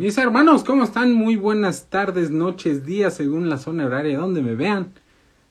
[0.00, 1.12] Mis hermanos, ¿cómo están?
[1.12, 4.94] Muy buenas tardes, noches, días, según la zona horaria donde me vean.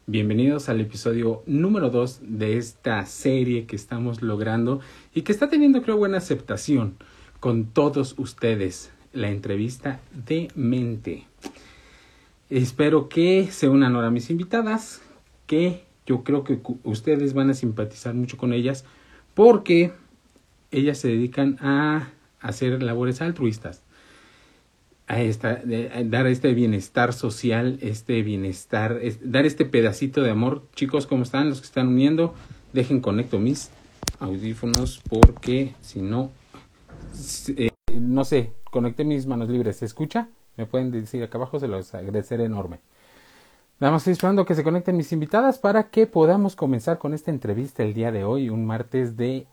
[0.07, 4.79] Bienvenidos al episodio número 2 de esta serie que estamos logrando
[5.13, 6.95] y que está teniendo, creo, buena aceptación
[7.39, 8.91] con todos ustedes.
[9.13, 11.27] La entrevista de mente.
[12.49, 15.03] Espero que se unan ahora mis invitadas,
[15.45, 18.83] que yo creo que ustedes van a simpatizar mucho con ellas
[19.35, 19.93] porque
[20.71, 22.09] ellas se dedican a
[22.39, 23.83] hacer labores altruistas,
[25.09, 25.61] a, esta,
[26.05, 30.63] dar este bienestar social, este bienestar, dar este pedacito de amor.
[30.75, 31.49] Chicos, ¿cómo están?
[31.49, 32.35] Los que están uniendo,
[32.73, 33.71] dejen conecto mis
[34.19, 36.29] audífonos porque si no,
[37.57, 39.77] eh, no sé, conecte mis manos libres.
[39.77, 40.29] ¿Se escucha?
[40.57, 42.79] Me pueden decir acá abajo, se los agradeceré enorme.
[43.79, 47.31] Nada más estoy esperando que se conecten mis invitadas para que podamos comenzar con esta
[47.31, 49.47] entrevista el día de hoy, un martes de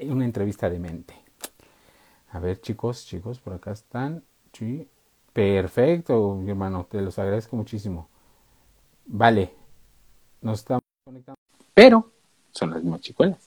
[0.00, 1.27] una entrevista de mente.
[2.30, 4.22] A ver, chicos, chicos, por acá están.
[4.52, 4.88] Sí.
[5.32, 8.08] Perfecto, mi hermano, te los agradezco muchísimo.
[9.06, 9.54] Vale,
[10.40, 11.38] nos estamos conectando.
[11.74, 12.10] Pero
[12.50, 13.38] son las mismas chicuelas.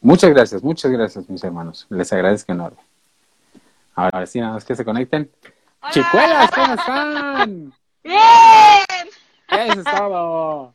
[0.00, 1.86] Muchas gracias, muchas gracias, mis hermanos.
[1.88, 2.78] Les agradezco enorme.
[3.94, 5.30] Ahora sí, nada más que se conecten.
[5.90, 7.74] Chicuelas, ¿cómo están?
[8.04, 8.18] ¡Bien!
[9.48, 10.74] Eso es todo.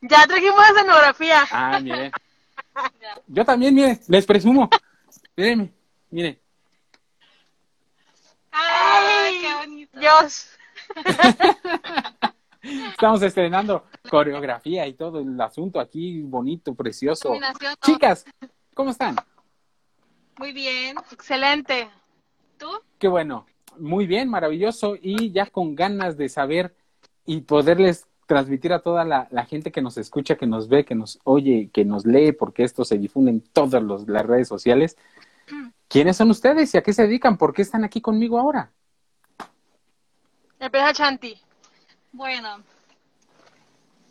[0.00, 1.44] Ya trajimos escenografía.
[1.50, 2.10] Ah, mire.
[3.28, 4.68] Yo también, mire, les presumo.
[5.36, 5.74] Miren,
[6.10, 6.40] mire.
[8.50, 10.00] ¡Ay, qué bonito!
[10.00, 10.50] Dios.
[12.90, 17.34] Estamos estrenando coreografía y todo el asunto aquí, bonito, precioso.
[17.84, 18.24] Chicas,
[18.74, 19.16] ¿cómo están?
[20.38, 21.90] Muy bien, excelente.
[22.58, 22.68] ¿Tú?
[22.98, 23.46] Qué bueno
[23.78, 26.74] muy bien, maravilloso y ya con ganas de saber
[27.24, 31.18] y poderles transmitir a toda la, gente que nos escucha, que nos ve, que nos
[31.24, 34.96] oye, que nos lee, porque esto se difunde en todas las redes sociales.
[35.88, 37.36] ¿Quiénes son ustedes y a qué se dedican?
[37.36, 38.70] ¿Por qué están aquí conmigo ahora?
[40.58, 41.38] Empieza Chanti.
[42.12, 42.62] Bueno,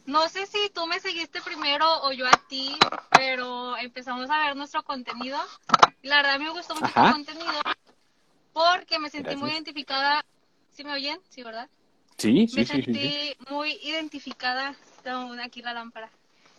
[0.05, 2.77] no sé si tú me seguiste primero o yo a ti,
[3.11, 5.39] pero empezamos a ver nuestro contenido.
[6.01, 7.61] La verdad me gustó mucho tu contenido
[8.53, 10.25] porque me sentí muy identificada.
[10.71, 11.19] ¿Sí me oyen?
[11.29, 11.69] Sí, ¿verdad?
[12.21, 12.83] Sí, sí, me sí.
[12.83, 14.75] sentí muy identificada.
[15.03, 16.11] Tengo aquí la lámpara.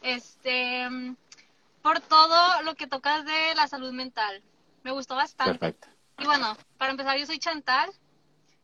[0.02, 0.88] Este,
[1.82, 4.42] por todo lo que tocas de la salud mental.
[4.82, 5.58] Me gustó bastante.
[5.58, 5.88] Perfecto.
[6.18, 7.90] Y bueno, para empezar, yo soy Chantal.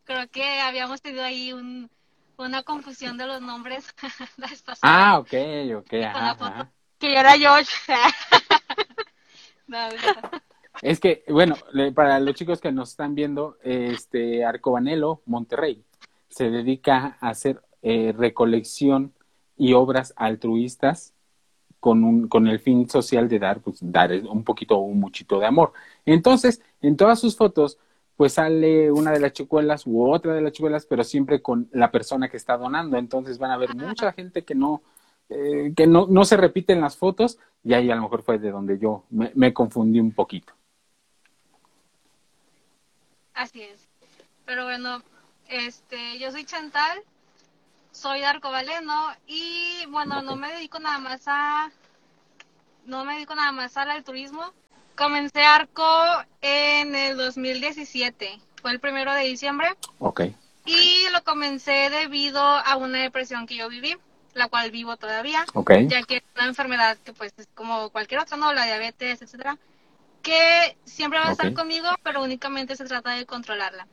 [0.04, 1.88] Creo que habíamos tenido ahí un,
[2.36, 3.94] una confusión de los nombres
[4.36, 4.48] la.
[4.82, 5.34] Ah, ok,
[5.76, 5.94] ok.
[6.04, 7.70] Ajá, Que yo era Josh.
[9.68, 9.78] no,
[10.82, 11.56] es que, bueno,
[11.94, 15.84] para los chicos que nos están viendo, este Arcobanelo, Monterrey,
[16.38, 19.12] se dedica a hacer eh, recolección
[19.56, 21.12] y obras altruistas
[21.80, 25.40] con, un, con el fin social de dar, pues, dar un poquito o un muchito
[25.40, 25.72] de amor.
[26.06, 27.78] Entonces, en todas sus fotos,
[28.16, 31.90] pues sale una de las chicuelas u otra de las chicuelas, pero siempre con la
[31.90, 32.96] persona que está donando.
[32.96, 34.82] Entonces van a ver mucha gente que no,
[35.28, 38.38] eh, que no, no se repite en las fotos y ahí a lo mejor fue
[38.38, 40.52] de donde yo me confundí un poquito.
[43.34, 43.88] Así es.
[44.46, 45.02] Pero bueno,
[45.48, 47.02] este, yo soy Chantal,
[47.92, 51.70] soy de Arcobaleno y bueno, no me dedico nada más a
[52.86, 54.52] no me dedico nada más al turismo.
[54.96, 55.84] Comencé Arco
[56.40, 59.76] en el 2017, fue el primero de diciembre.
[59.98, 60.22] Ok.
[60.64, 63.96] Y lo comencé debido a una depresión que yo viví,
[64.34, 65.86] la cual vivo todavía, okay.
[65.86, 68.52] ya que es una enfermedad que pues es como cualquier otra, ¿no?
[68.52, 69.58] La diabetes, etcétera
[70.22, 73.86] que siempre va a estar conmigo, pero únicamente se trata de controlarla.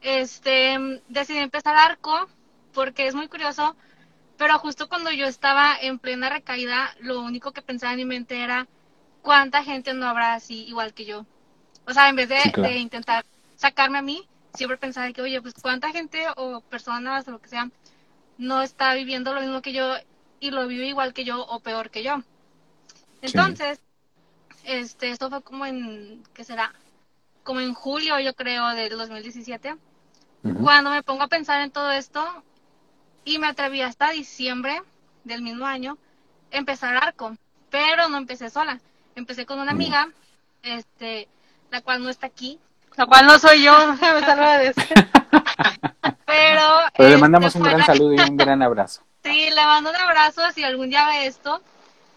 [0.00, 2.28] Este, decidí empezar arco
[2.72, 3.76] porque es muy curioso,
[4.36, 8.42] pero justo cuando yo estaba en plena recaída, lo único que pensaba en mi mente
[8.42, 8.66] era
[9.22, 11.26] cuánta gente no habrá así igual que yo.
[11.86, 15.90] O sea, en vez de, intentar sacarme a mí, siempre pensaba que, oye, pues cuánta
[15.90, 17.70] gente o personas o lo que sea
[18.38, 19.96] no está viviendo lo mismo que yo
[20.40, 22.22] y lo vive igual que yo o peor que yo.
[23.20, 23.80] Entonces,
[24.64, 26.72] este, esto fue como en, ¿qué será?
[27.42, 29.76] Como en julio, yo creo, del 2017.
[30.42, 32.24] Cuando me pongo a pensar en todo esto
[33.24, 34.82] y me atreví hasta diciembre
[35.24, 35.98] del mismo año
[36.50, 37.36] empezar arco,
[37.70, 38.80] pero no empecé sola.
[39.14, 40.08] Empecé con una amiga,
[40.62, 41.28] este,
[41.70, 42.58] la cual no está aquí,
[42.96, 44.74] la cual no soy yo, me salva de
[46.26, 49.02] Pero, le este, mandamos un gran saludo y un gran abrazo.
[49.24, 51.60] Sí, le mando un abrazo si algún día ve esto,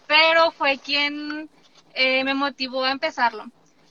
[0.06, 1.48] pero fue quien
[1.94, 3.46] eh, me motivó a empezarlo.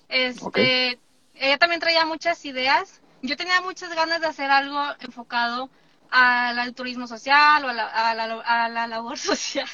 [0.07, 0.99] Este,
[1.35, 3.01] Ella también traía muchas ideas.
[3.23, 5.69] Yo tenía muchas ganas de hacer algo enfocado
[6.11, 9.67] al, turismo social o a la, labor social.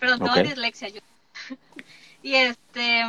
[0.00, 1.00] Perdón, tengo dislexia yo.
[2.22, 3.04] y este,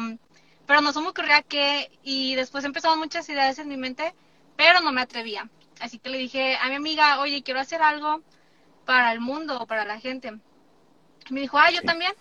[0.68, 4.14] pero no se me ocurría qué, y después empezaron muchas ideas en mi mente,
[4.56, 5.50] pero no me atrevía.
[5.80, 8.22] Así que le dije a mi amiga, oye, quiero hacer algo
[8.86, 10.34] para el mundo o para la gente.
[11.32, 12.14] me dijo, ah, yo también.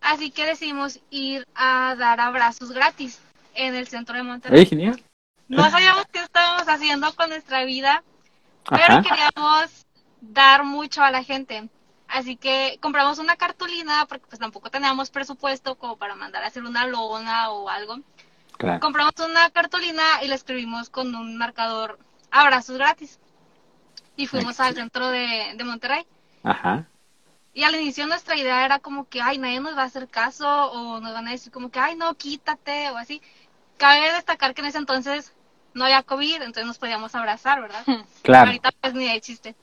[0.00, 3.20] Así que decidimos ir a dar abrazos gratis
[3.54, 4.64] en el centro de Monterrey.
[4.64, 5.02] genial.
[5.48, 8.02] No sabíamos qué estábamos haciendo con nuestra vida,
[8.68, 9.86] pero queríamos
[10.20, 11.68] dar mucho a la gente.
[12.08, 16.62] Así que compramos una cartulina, porque pues tampoco teníamos presupuesto como para mandar a hacer
[16.62, 17.98] una lona o algo.
[18.80, 21.98] Compramos una cartulina y la escribimos con un marcador
[22.30, 23.18] abrazos gratis.
[24.16, 26.06] Y fuimos al centro de, de Monterrey.
[26.44, 26.86] Ajá.
[27.52, 30.48] Y al inicio nuestra idea era como que, ay, nadie nos va a hacer caso
[30.48, 33.20] o nos van a decir como que, ay, no, quítate o así.
[33.76, 35.33] Cabe destacar que en ese entonces
[35.74, 37.84] no había COVID, entonces nos podíamos abrazar, ¿verdad?
[38.22, 38.46] Claro.
[38.46, 39.54] Ahorita pues ni de chiste.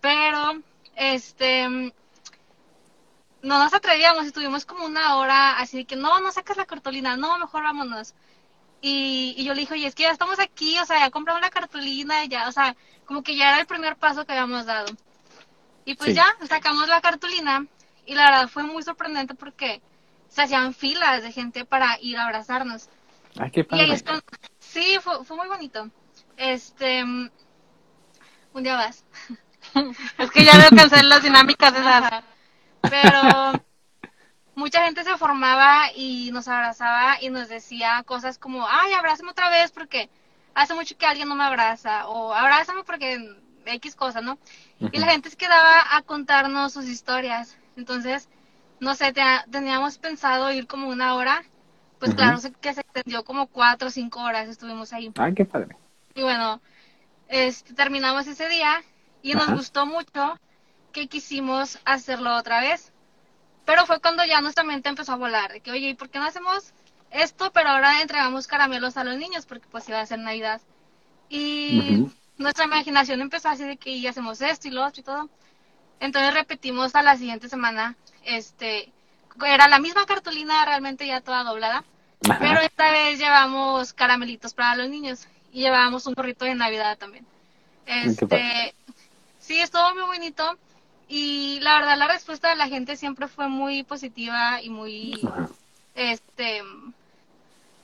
[0.00, 0.62] Pero
[0.96, 6.66] este, no nos atrevíamos, estuvimos como una hora así de que no, no sacas la
[6.66, 8.14] cartulina, no, mejor vámonos.
[8.80, 11.42] Y, y yo le dije, oye, es que ya estamos aquí, o sea, ya compramos
[11.42, 12.76] la cartulina, ya, o sea,
[13.06, 14.86] como que ya era el primer paso que habíamos dado.
[15.84, 17.66] Y pues ya, sacamos la cartulina
[18.06, 19.80] y la verdad fue muy sorprendente porque
[20.28, 22.88] se hacían filas de gente para ir a abrazarnos.
[23.38, 23.98] Ay, qué padre.
[24.78, 25.90] Sí, fue, fue muy bonito.
[26.36, 27.30] Este, un
[28.62, 29.04] día vas.
[30.18, 32.24] es que ya veo cansar las dinámicas de esas.
[32.82, 33.62] Pero
[34.54, 39.50] mucha gente se formaba y nos abrazaba y nos decía cosas como, ay, abrázame otra
[39.50, 40.10] vez porque
[40.54, 43.36] hace mucho que alguien no me abraza, o abrázame porque
[43.66, 44.38] X cosa, ¿no?
[44.80, 47.56] Y la gente se quedaba a contarnos sus historias.
[47.76, 48.28] Entonces,
[48.80, 49.12] no sé,
[49.50, 51.44] teníamos pensado ir como una hora,
[51.98, 55.12] pues claro que se extendió como cuatro o cinco horas, estuvimos ahí.
[55.16, 55.76] Ay, qué padre.
[56.14, 56.60] Y bueno,
[57.28, 58.82] este, terminamos ese día
[59.22, 60.38] y nos gustó mucho
[60.92, 62.92] que quisimos hacerlo otra vez.
[63.64, 66.18] Pero fue cuando ya nuestra mente empezó a volar, de que, oye, ¿y por qué
[66.18, 66.72] no hacemos
[67.10, 67.52] esto?
[67.52, 70.60] Pero ahora entregamos caramelos a los niños, porque pues iba a ser Navidad.
[71.28, 72.06] Y
[72.38, 75.28] nuestra imaginación empezó así de que y hacemos esto y lo otro y todo.
[76.00, 78.92] Entonces repetimos a la siguiente semana, este,
[79.46, 81.84] era la misma cartulina realmente ya toda doblada,
[82.38, 87.26] pero esta vez llevamos caramelitos para los niños y llevábamos un gorrito de Navidad también.
[87.86, 88.74] Este,
[89.48, 90.44] Sí, estuvo muy bonito.
[91.08, 95.26] Y la verdad, la respuesta de la gente siempre fue muy positiva y muy,
[95.94, 96.60] este,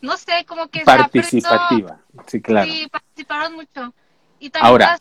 [0.03, 1.99] no sé, como que participativa.
[2.27, 2.71] Sí, claro.
[2.71, 3.95] Sí, participaron mucho.
[4.39, 5.01] Y también Ahora,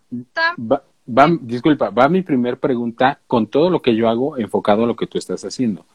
[0.58, 4.96] va, disculpa, va mi primer pregunta con todo lo que yo hago enfocado a lo
[4.96, 5.86] que tú estás haciendo.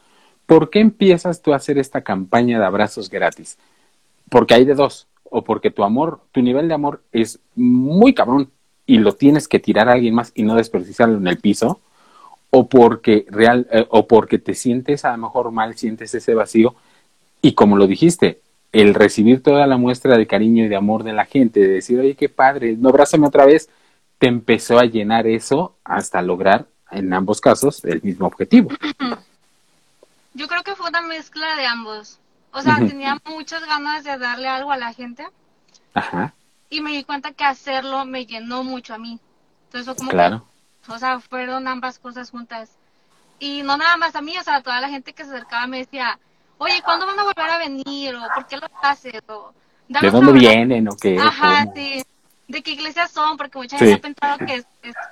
[0.49, 3.59] ¿Por qué empiezas tú a hacer esta campaña de abrazos gratis?
[4.29, 8.49] Porque hay de dos, o porque tu amor, tu nivel de amor es muy cabrón
[8.87, 11.81] y lo tienes que tirar a alguien más y no desperdiciarlo en el piso,
[12.49, 16.73] o porque real, eh, o porque te sientes a lo mejor mal, sientes ese vacío,
[17.43, 18.41] y como lo dijiste,
[18.71, 21.99] el recibir toda la muestra de cariño y de amor de la gente, de decir,
[21.99, 23.69] oye, qué padre, no abrázame otra vez,
[24.17, 28.71] te empezó a llenar eso hasta lograr, en ambos casos, el mismo objetivo.
[30.39, 32.19] Yo creo que fue una mezcla de ambos.
[32.51, 35.27] O sea, tenía muchas ganas de darle algo a la gente.
[35.93, 36.33] Ajá
[36.69, 39.19] y me di cuenta que hacerlo me llenó mucho a mí.
[39.65, 40.45] Entonces fue como claro.
[40.87, 42.71] o sea, fueron ambas cosas juntas.
[43.39, 45.79] Y no nada más a mí, o sea, toda la gente que se acercaba me
[45.79, 46.19] decía,
[46.57, 48.15] oye, ¿cuándo van a volver a venir?
[48.15, 49.21] ¿O por qué lo haces?
[49.27, 49.53] O,
[49.87, 50.87] ¿De dónde vienen?
[50.89, 51.17] ¿O qué?
[51.17, 52.03] Ajá, sí.
[52.47, 53.37] ¿De qué iglesias son?
[53.37, 54.65] Porque mucha gente ha pensado que es,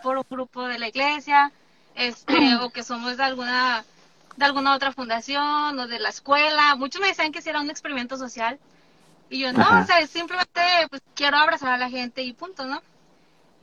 [0.03, 1.51] por un grupo de la iglesia,
[1.95, 3.83] este, o que somos de alguna
[4.37, 6.75] de alguna otra fundación o de la escuela.
[6.75, 8.59] Muchos me decían que si era un experimento social.
[9.29, 12.81] Y yo, no, o sea, simplemente pues, quiero abrazar a la gente y punto, ¿no?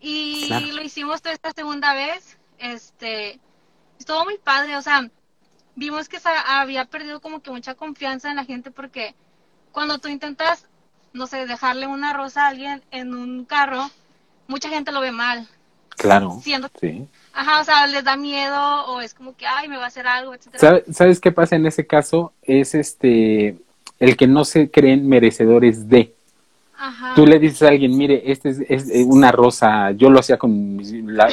[0.00, 3.40] Y lo hicimos esta segunda vez, este,
[3.99, 5.09] estuvo muy padre, o sea,
[5.76, 9.14] vimos que se había perdido como que mucha confianza en la gente porque
[9.73, 10.66] cuando tú intentas,
[11.14, 13.90] no sé, dejarle una rosa a alguien en un carro,
[14.47, 15.49] mucha gente lo ve mal.
[15.88, 16.38] Claro.
[16.43, 17.09] Siendo, sí.
[17.34, 20.06] Ajá, o sea, les da miedo o es como que, ay, me va a hacer
[20.06, 20.82] algo, etcétera.
[20.92, 22.32] ¿Sabes qué pasa en ese caso?
[22.42, 23.56] Es este,
[23.98, 26.14] el que no se creen merecedores de.
[27.14, 30.78] Tú le dices a alguien, mire, este es, una rosa, yo lo hacía con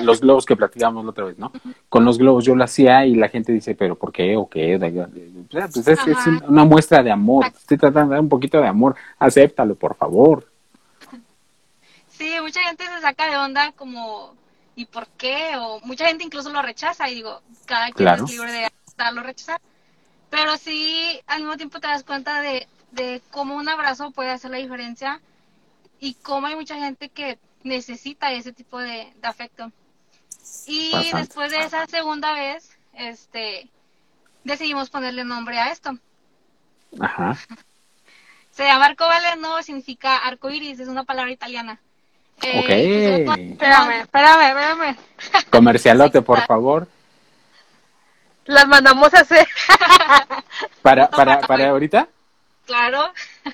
[0.03, 1.51] los globos que platicábamos la otra vez, ¿no?
[1.89, 4.79] Con los globos yo lo hacía y la gente dice, pero ¿por qué o qué?
[5.49, 5.99] Pues es,
[6.47, 10.47] una muestra de amor, estoy tratando de dar un poquito de amor, acéptalo, por favor.
[12.09, 14.35] Sí, mucha gente se saca de onda como,
[14.75, 15.55] ¿y por qué?
[15.57, 19.23] O mucha gente incluso lo rechaza y digo, cada quien es libre de aceptarlo o
[19.23, 19.61] rechazar.
[20.29, 24.51] Pero sí, al mismo tiempo te das cuenta de, de cómo un abrazo puede hacer
[24.51, 25.21] la diferencia
[25.99, 29.71] y cómo hay mucha gente que necesita ese tipo de, afecto.
[30.65, 33.69] Y después de esa segunda vez, este,
[34.43, 35.97] decidimos ponerle nombre a esto.
[36.99, 37.37] Ajá.
[38.51, 41.79] Se llama arcobaleno, significa arco iris, es una palabra italiana.
[42.37, 42.65] Ok.
[42.65, 44.97] pues, Espérame, espérame, espérame.
[45.51, 46.87] Comercialote, por favor.
[48.45, 49.47] Las mandamos a hacer.
[50.81, 52.07] ¿Para, para, para ahorita?
[52.65, 53.11] claro.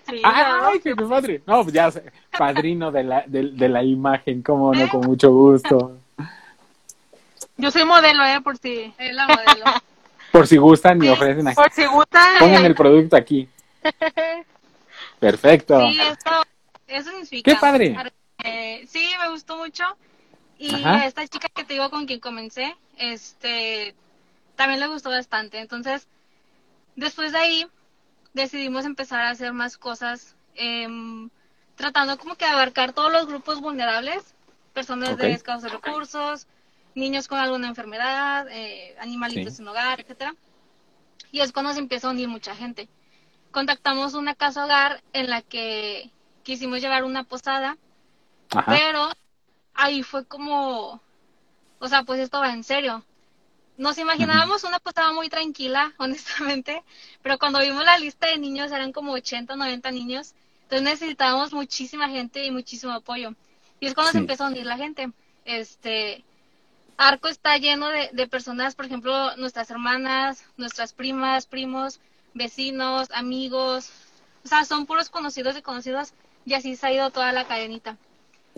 [0.08, 1.42] Sí, ¡Ay, qué padre!
[1.46, 2.04] No, pues ya, sé,
[2.38, 5.98] padrino de la, de, de la imagen, cómo no, con mucho gusto.
[7.58, 8.40] Yo soy modelo, ¿eh?
[8.42, 8.94] Por si.
[8.98, 9.66] Es la modelo.
[10.32, 11.56] Por si gustan y ofrecen aquí.
[11.56, 12.38] Por si gustan.
[12.38, 13.48] Pongan el producto aquí.
[15.20, 15.80] Perfecto.
[15.90, 16.32] Sí, esto,
[16.86, 17.52] eso significa.
[17.52, 17.98] ¡Qué padre!
[18.44, 19.84] Eh, sí, me gustó mucho.
[20.58, 21.06] Y Ajá.
[21.06, 23.96] esta chica que te digo con quien comencé, este,
[24.56, 25.60] también le gustó bastante.
[25.60, 26.08] Entonces,
[26.96, 27.68] después de ahí,
[28.34, 31.30] decidimos empezar a hacer más cosas, em,
[31.76, 34.34] tratando como que abarcar todos los grupos vulnerables,
[34.74, 36.48] personas de escasos recursos,
[36.96, 39.62] niños con alguna enfermedad, eh, animalitos Sí.
[39.62, 40.36] en hogar, etcétera.
[41.32, 42.88] Y es cuando se empieza a unir mucha gente.
[43.52, 46.10] Contactamos una casa hogar en la que
[46.44, 47.78] quisimos llevar una posada,
[48.52, 48.72] Ajá.
[48.72, 49.10] pero
[49.74, 51.02] ahí fue como,
[51.80, 53.04] o sea, pues esto va en serio.
[53.78, 56.84] Nos imaginábamos una posada muy tranquila, honestamente,
[57.22, 62.10] pero cuando vimos la lista de niños eran como 80, 90 niños, entonces necesitábamos muchísima
[62.10, 63.34] gente y muchísimo apoyo.
[63.80, 64.14] Y es cuando Sí.
[64.14, 65.12] se empezó a unir la gente.
[65.46, 66.24] Este,
[66.98, 72.00] Arco está lleno de, de personas, por ejemplo, nuestras hermanas, nuestras primas, primos,
[72.34, 73.92] vecinos, amigos,
[74.44, 76.14] o sea, son puros conocidos y conocidos
[76.46, 77.98] y así se ha ido toda la cadenita.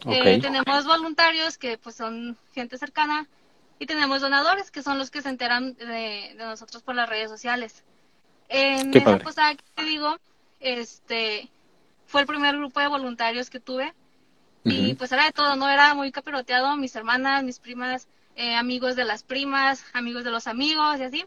[0.07, 0.41] Eh, Ok.
[0.41, 3.27] tenemos voluntarios que pues son gente cercana
[3.79, 5.85] y tenemos donadores que son los que se enteran de,
[6.37, 7.83] de nosotros por las redes sociales.
[8.49, 9.23] En Qué esa padre.
[9.23, 10.17] posada que te digo,
[10.59, 11.49] este
[12.07, 13.93] fue el primer grupo de voluntarios que tuve
[14.63, 14.97] y Ujú.
[14.97, 19.05] pues era de todo, no era muy capiroteado, mis hermanas, mis primas, eh, amigos de
[19.05, 21.25] las primas, amigos de los amigos y así.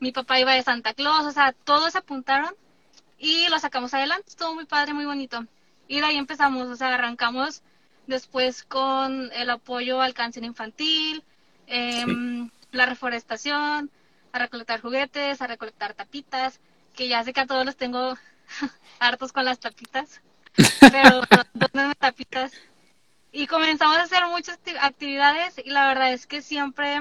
[0.00, 2.54] Mi papá iba de Santa Claus, o sea, todos apuntaron
[3.18, 5.46] y lo sacamos adelante, estuvo muy padre, muy bonito.
[5.88, 7.62] Y de ahí empezamos, o sea, arrancamos
[8.06, 11.24] después con el apoyo al cáncer infantil,
[11.66, 13.90] em, la reforestación,
[14.32, 16.60] a recolectar juguetes, a recolectar tapitas,
[16.94, 18.16] que ya sé que a todos los tengo
[19.00, 20.20] hartos con las tapitas,
[20.90, 21.22] pero
[21.54, 22.52] donde tapitas.
[23.32, 27.00] Y comenzamos a hacer muchas acti- actividades y la verdad es que siempre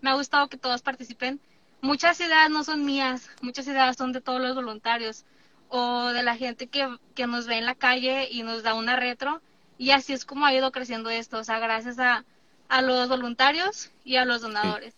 [0.00, 1.40] me ha gustado que todos participen.
[1.80, 5.24] Muchas ideas no son mías, muchas ideas son de todos los voluntarios
[5.68, 8.96] o de la gente que, que nos ve en la calle y nos da una
[8.96, 9.42] retro.
[9.78, 12.24] Y así es como ha ido creciendo esto, o sea, gracias a,
[12.68, 14.94] a los voluntarios y a los donadores.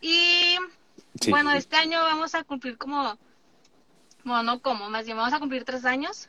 [0.00, 0.56] Y
[1.20, 1.58] Sí, bueno, sí.
[1.58, 3.16] este año vamos a cumplir como,
[4.24, 6.28] bueno, no como, más bien vamos a cumplir tres años.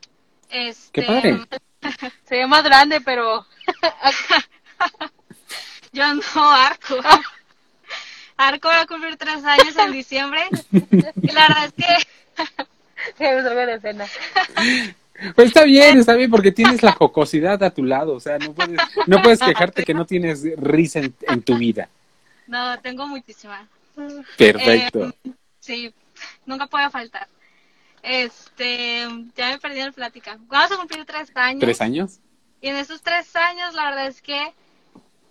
[0.50, 1.48] Este, ¡Qué padre!
[2.26, 3.46] Se ve más grande, pero.
[5.92, 6.98] Yo no, Arco.
[8.38, 10.48] Arco va a cumplir tres años en diciembre.
[10.72, 12.08] Y la verdad es que
[13.18, 14.06] Se me de escena.
[15.34, 18.14] Pues está bien, está bien, porque tienes la jocosidad a tu lado.
[18.14, 21.90] O sea, no puedes, no puedes quejarte que no tienes risa en, en tu vida.
[22.48, 23.68] no, tengo muchísima.
[24.38, 25.06] Perfecto.
[25.06, 25.94] Eh, sí,
[26.46, 27.28] nunca puede faltar.
[28.04, 30.38] Este, ya me perdí en la plática.
[30.48, 31.60] Vamos a cumplir tres años.
[31.60, 32.20] ¿Tres años?
[32.62, 34.54] Y en esos tres años, la verdad es que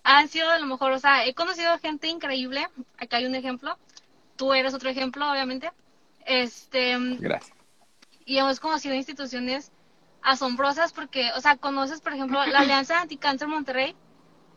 [0.03, 2.67] han sido a lo mejor, o sea, he conocido gente increíble.
[2.99, 3.79] Acá hay un ejemplo.
[4.37, 5.71] Tú eres otro ejemplo, obviamente.
[6.27, 7.57] Este, Gracias.
[8.25, 9.71] y hemos conocido instituciones
[10.25, 13.95] asombrosas porque, o sea, conoces, por ejemplo, la Alianza Anticáncer Monterrey,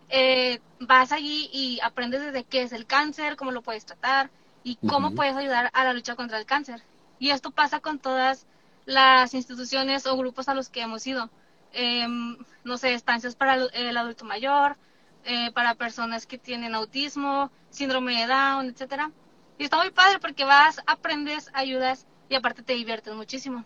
[0.09, 4.31] eh, vas allí y aprendes desde qué es el cáncer, cómo lo puedes tratar
[4.63, 6.81] y cómo puedes ayudar a la lucha contra el cáncer.
[7.19, 8.47] Y esto pasa con todas
[8.85, 11.29] las instituciones o grupos a los que hemos ido.
[11.73, 14.77] Em, no sé, estancias para el, el adulto mayor,
[15.25, 19.11] eh, para personas que tienen autismo, síndrome de Down, etcétera.
[19.57, 23.65] Y está muy padre porque vas, aprendes, ayudas y aparte te diviertes muchísimo.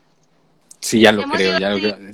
[0.81, 1.97] Sí, ya lo creo, ya lo creo.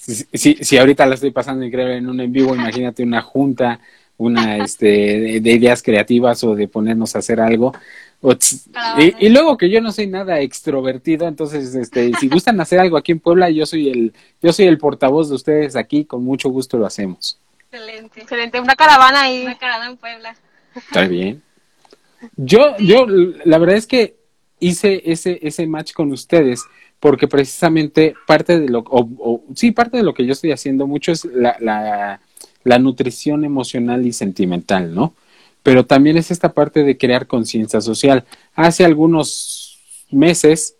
[0.00, 3.20] Sí, sí, sí, sí, ahorita la estoy pasando increíble en un en vivo, imagínate una
[3.20, 3.80] junta,
[4.16, 7.72] una este, de, de ideas creativas o de ponernos a hacer algo.
[8.20, 9.02] O tss, Claro.
[9.02, 12.96] Y, y luego que yo no soy nada extrovertido, entonces este, si gustan hacer algo
[12.96, 16.48] aquí en Puebla, yo soy el, yo soy el portavoz de ustedes aquí, con mucho
[16.48, 17.38] gusto lo hacemos.
[17.70, 18.20] Excelente.
[18.22, 18.60] Excelente.
[18.60, 19.42] Una caravana ahí.
[19.42, 20.36] Una carada en Puebla.
[20.74, 21.42] Está bien.
[22.36, 23.06] Yo, yo,
[23.44, 24.16] la verdad es que
[24.58, 26.64] hice ese, ese match con ustedes
[27.00, 31.12] porque precisamente parte de lo, o, sí, parte de lo que yo estoy haciendo mucho
[31.12, 32.20] es la, la,
[32.64, 35.14] la nutrición emocional y sentimental, ¿no?
[35.62, 38.24] Pero también es esta parte de crear conciencia social.
[38.54, 39.78] Hace algunos
[40.10, 40.76] meses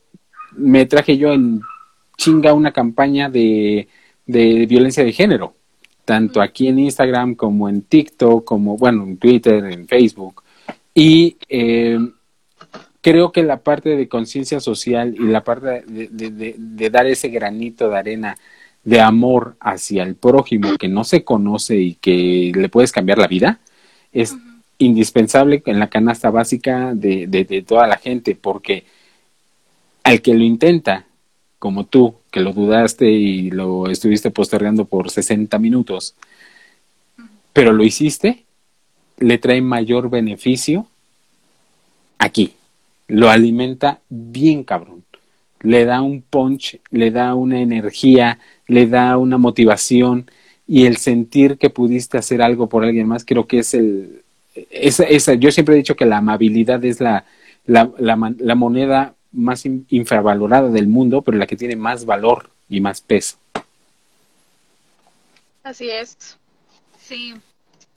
[0.56, 1.60] me traje yo en
[2.16, 3.88] chinga una campaña de,
[4.26, 5.54] de violencia de género,
[6.04, 10.42] tanto aquí en Instagram como en TikTok, como, bueno, en Twitter, en Facebook.
[10.94, 11.98] Y eh,
[13.10, 17.96] creo que la parte de conciencia social y la parte de, dar ese granito de
[17.96, 18.36] arena
[18.84, 23.26] de amor hacia el prójimo que no se conoce y que le puedes cambiar la
[23.26, 23.60] vida
[24.12, 24.36] es
[24.76, 28.84] indispensable en la canasta básica de, toda la gente porque
[30.04, 31.06] al que lo intenta
[31.58, 36.14] como tú que lo dudaste y lo estuviste postergando por 60 minutos
[37.54, 38.44] pero lo hiciste
[39.16, 40.86] le trae mayor beneficio
[42.18, 42.52] aquí
[43.08, 45.04] lo alimenta bien cabrón.
[45.60, 48.38] Le da un punch, le da una energía,
[48.68, 50.30] le da una motivación
[50.68, 54.22] y el sentir que pudiste hacer algo por alguien más, creo que es el...
[54.70, 57.24] Esa, esa, yo siempre he dicho que la amabilidad es la,
[57.64, 63.00] la, la, moneda más infravalorada del mundo, pero la que tiene más valor y más
[63.00, 63.36] peso.
[65.62, 66.36] Así es.
[67.00, 67.34] Sí.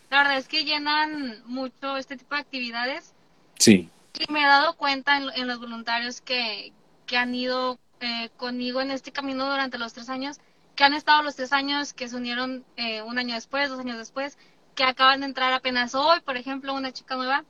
[0.10, 3.12] La verdad es que llenan mucho este tipo de actividades.
[3.58, 3.90] Sí.
[4.20, 6.74] Y me he dado cuenta en, los voluntarios que,
[7.06, 10.40] que han ido eh, conmigo en este camino durante los tres años,
[10.76, 13.98] que han estado los tres años, que se unieron eh, un año después, dos años
[13.98, 14.38] después,
[14.76, 17.46] que acaban de entrar apenas hoy, por ejemplo, una chica nueva.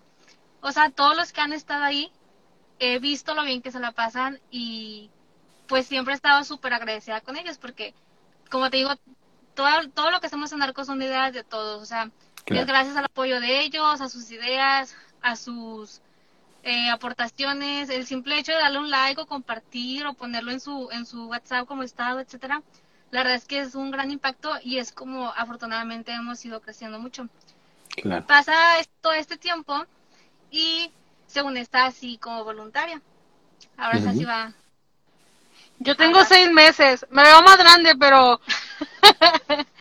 [0.61, 2.11] O sea, todos los que han estado ahí,
[2.79, 5.09] he visto lo bien que se la pasan y
[5.67, 7.93] pues siempre he estado súper agradecida con ellos porque,
[8.49, 8.91] como te digo,
[9.53, 11.81] todo, todo lo que hacemos en Narcos son ideas de todos.
[11.81, 12.11] O sea,
[12.47, 16.01] es gracias al apoyo de ellos, a sus ideas, a sus
[16.63, 20.89] eh, aportaciones, el simple hecho de darle un like o compartir o ponerlo en su,
[20.91, 22.61] en su WhatsApp como estado, etcétera,
[23.11, 26.99] la verdad es que es un gran impacto y es como afortunadamente hemos ido creciendo
[26.99, 27.27] mucho.
[28.25, 28.53] Pasa
[29.01, 29.85] todo este tiempo
[30.49, 30.91] y
[31.27, 33.01] según está así como voluntaria.
[33.77, 34.53] Ahora uh así va.
[35.79, 38.39] Yo tengo seis meses, me veo más grande, pero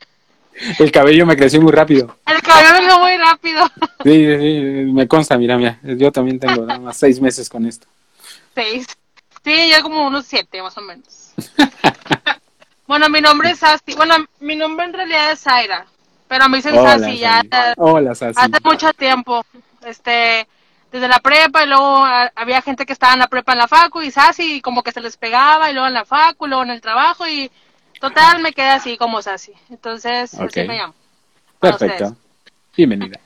[0.78, 2.16] El cabello me creció muy rápido.
[2.26, 3.70] El cabello me creció muy rápido.
[4.02, 5.78] Sí, sí, me consta, mira, mira.
[5.82, 7.86] Yo también tengo nada más seis meses con esto.
[8.54, 8.86] Seis.
[9.44, 11.34] Sí, ya como unos siete, más o menos.
[12.86, 13.94] bueno, mi nombre es Asti.
[13.94, 15.84] Bueno, mi nombre en realidad es Zaira.
[16.28, 17.42] Pero a mí se Sasi ya.
[17.76, 18.40] Hola, Sasi.
[18.40, 19.44] Hace mucho tiempo.
[19.84, 20.46] Este
[20.90, 24.00] desde la prepa y luego había gente que estaba en la prepa en la facu
[24.00, 26.64] y Sasi y como que se les pegaba y luego en la facu y luego
[26.64, 27.50] en el trabajo y
[28.00, 29.52] Total, me queda así como Sassy.
[29.68, 30.94] Entonces, así me llamo.
[31.60, 32.16] Perfecto.
[32.74, 33.20] Bienvenida.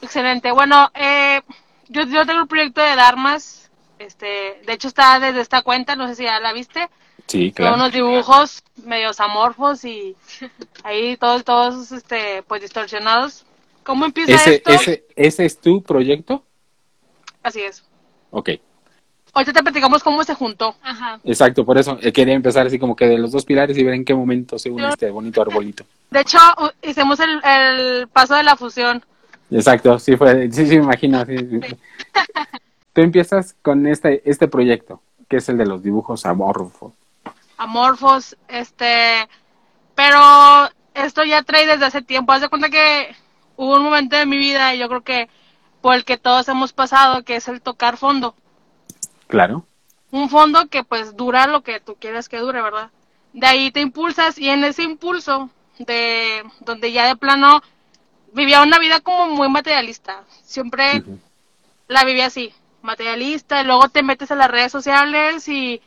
[0.00, 0.50] Excelente.
[0.50, 1.42] Bueno, eh,
[1.88, 3.70] yo, yo tengo el proyecto de Dharmas.
[3.98, 6.88] Este, de hecho, está desde esta cuenta, no sé si ya la viste.
[7.26, 7.72] Sí, claro.
[7.72, 10.16] Son unos dibujos medios amorfos y
[10.82, 13.44] ahí todos, todos, este, pues distorsionados.
[13.84, 14.70] ¿Cómo empieza ese, esto?
[14.70, 16.42] Ese, ¿Ese es tu proyecto?
[17.42, 17.84] Así es.
[18.30, 18.50] Ok.
[19.32, 20.76] Ahorita te platicamos cómo se juntó.
[20.82, 21.20] Ajá.
[21.24, 23.94] Exacto, por eso eh, quería empezar así como que de los dos pilares y ver
[23.94, 25.84] en qué momento se une este bonito arbolito.
[26.10, 26.38] De hecho,
[26.82, 29.04] hicimos el, paso de la fusión.
[29.50, 31.24] Exacto, sí fue, sí, sí me imagino.
[32.92, 36.94] Tú empiezas con este, este proyecto, que es el de los dibujos amorfos.
[37.58, 39.28] Amorfos, este,
[39.94, 40.18] pero
[40.94, 42.32] esto ya trae desde hace tiempo.
[42.32, 43.14] Haz de cuenta que
[43.56, 45.28] hubo un momento de mi vida, y yo creo que
[45.82, 48.34] por el que todos hemos pasado, que es el tocar fondo.
[49.26, 49.66] Claro.
[50.10, 52.90] Un fondo que pues dura lo que tú quieres que dure, ¿verdad?
[53.32, 57.62] De ahí te impulsas y en ese impulso de donde ya de plano
[58.32, 60.24] vivía una vida como muy materialista.
[60.42, 61.02] Siempre
[61.88, 65.80] la vivía así, materialista, y luego te metes a las redes sociales y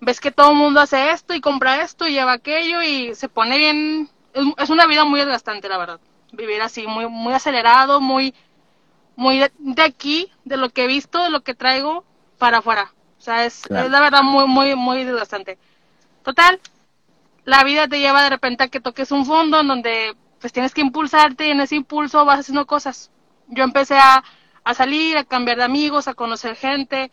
[0.00, 3.28] ves que todo el mundo hace esto y compra esto y lleva aquello y se
[3.28, 4.08] pone bien.
[4.56, 6.00] Es, una vida muy desgastante, la verdad.
[6.32, 8.34] Vivir así, muy, muy acelerado, muy,
[9.16, 12.04] muy de aquí, de lo que he visto, de lo que traigo,
[12.38, 12.92] para afuera.
[13.18, 15.58] O sea, es, la verdad muy, muy, muy desgastante.
[16.22, 16.60] Total,
[17.44, 20.72] la vida te lleva de repente a que toques un fondo en donde pues tienes
[20.72, 23.10] que impulsarte y en ese impulso vas haciendo cosas.
[23.48, 24.22] Yo empecé a,
[24.62, 27.10] a salir, a cambiar de amigos, a conocer gente,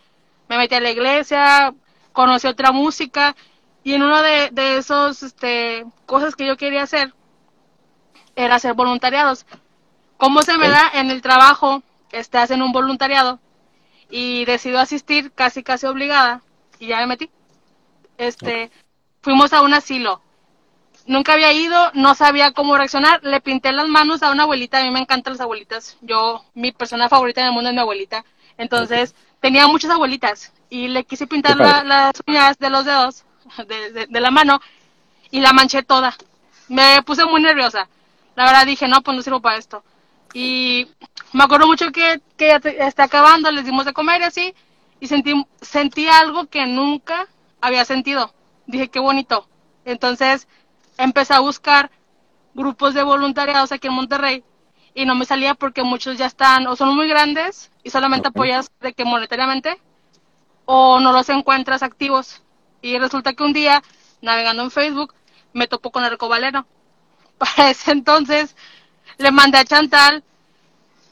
[0.48, 1.74] me metí a la iglesia,
[2.14, 3.36] conocí otra música
[3.84, 7.14] y en una de, de esos este, cosas que yo quería hacer
[8.36, 9.46] era hacer voluntariados.
[10.18, 11.82] ¿Cómo se me da en el trabajo?
[12.12, 13.40] Este, hacen un voluntariado
[14.10, 16.42] y decido asistir casi casi obligada
[16.80, 17.30] y ya me metí.
[18.18, 18.72] Este,
[19.22, 20.22] fuimos a un asilo.
[21.08, 24.84] Nunca había ido, no sabía cómo reaccionar, le pinté las manos a una abuelita, a
[24.84, 25.98] mí me encantan las abuelitas.
[26.02, 28.26] Yo, mi persona favorita en el mundo es mi abuelita.
[28.58, 33.24] Entonces, tenía muchas abuelitas y le quise pintar las uñas de los dedos
[33.68, 34.60] de, de la mano
[35.32, 36.16] y la manché toda.
[36.70, 37.88] Me puse muy nerviosa.
[38.36, 39.84] La verdad dije, no, pues no sirvo para esto.
[40.36, 40.90] Y
[41.32, 44.54] me acuerdo mucho que, que ya está acabando, les dimos de comer y así,
[45.00, 47.30] y sentí, sentí algo que nunca
[47.62, 48.34] había sentido.
[48.68, 49.48] Dije, qué bonito.
[49.86, 50.50] Entonces
[50.98, 51.90] empecé a buscar
[52.54, 54.44] grupos de voluntariados aquí en Monterrey
[54.94, 58.70] y no me salía porque muchos ya están o son muy grandes y solamente apoyas
[58.82, 59.80] de que monetariamente
[60.66, 62.44] o no los encuentras activos.
[62.82, 63.82] Y resulta que un día,
[64.22, 65.14] navegando en Facebook,
[65.54, 66.68] me topo con el Valero.
[67.38, 68.54] Para ese entonces
[69.18, 70.24] le mandé a Chantal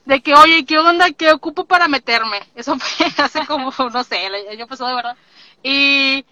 [0.06, 1.12] de que, oye, ¿qué onda?
[1.12, 2.40] ¿Qué ocupo para meterme?
[2.56, 5.16] Eso fue hace como, no sé, el año pasado de verdad.
[5.62, 6.26] Y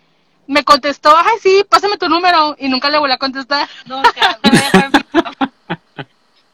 [0.48, 2.56] me contestó, ay, sí, pásame tu número.
[2.60, 3.70] Y nunca le volví a contestar.
[3.86, 4.40] Nunca,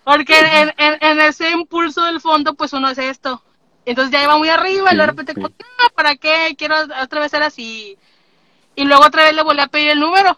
[0.03, 3.43] Porque en, en, ese impulso del fondo, pues uno hace esto.
[3.85, 5.33] Entonces ya iba muy arriba y de repente,
[5.79, 6.55] ah, ¿para qué?
[6.57, 7.97] Quiero otra vez ser así.
[8.75, 10.37] Y luego otra vez le volví a pedir el número.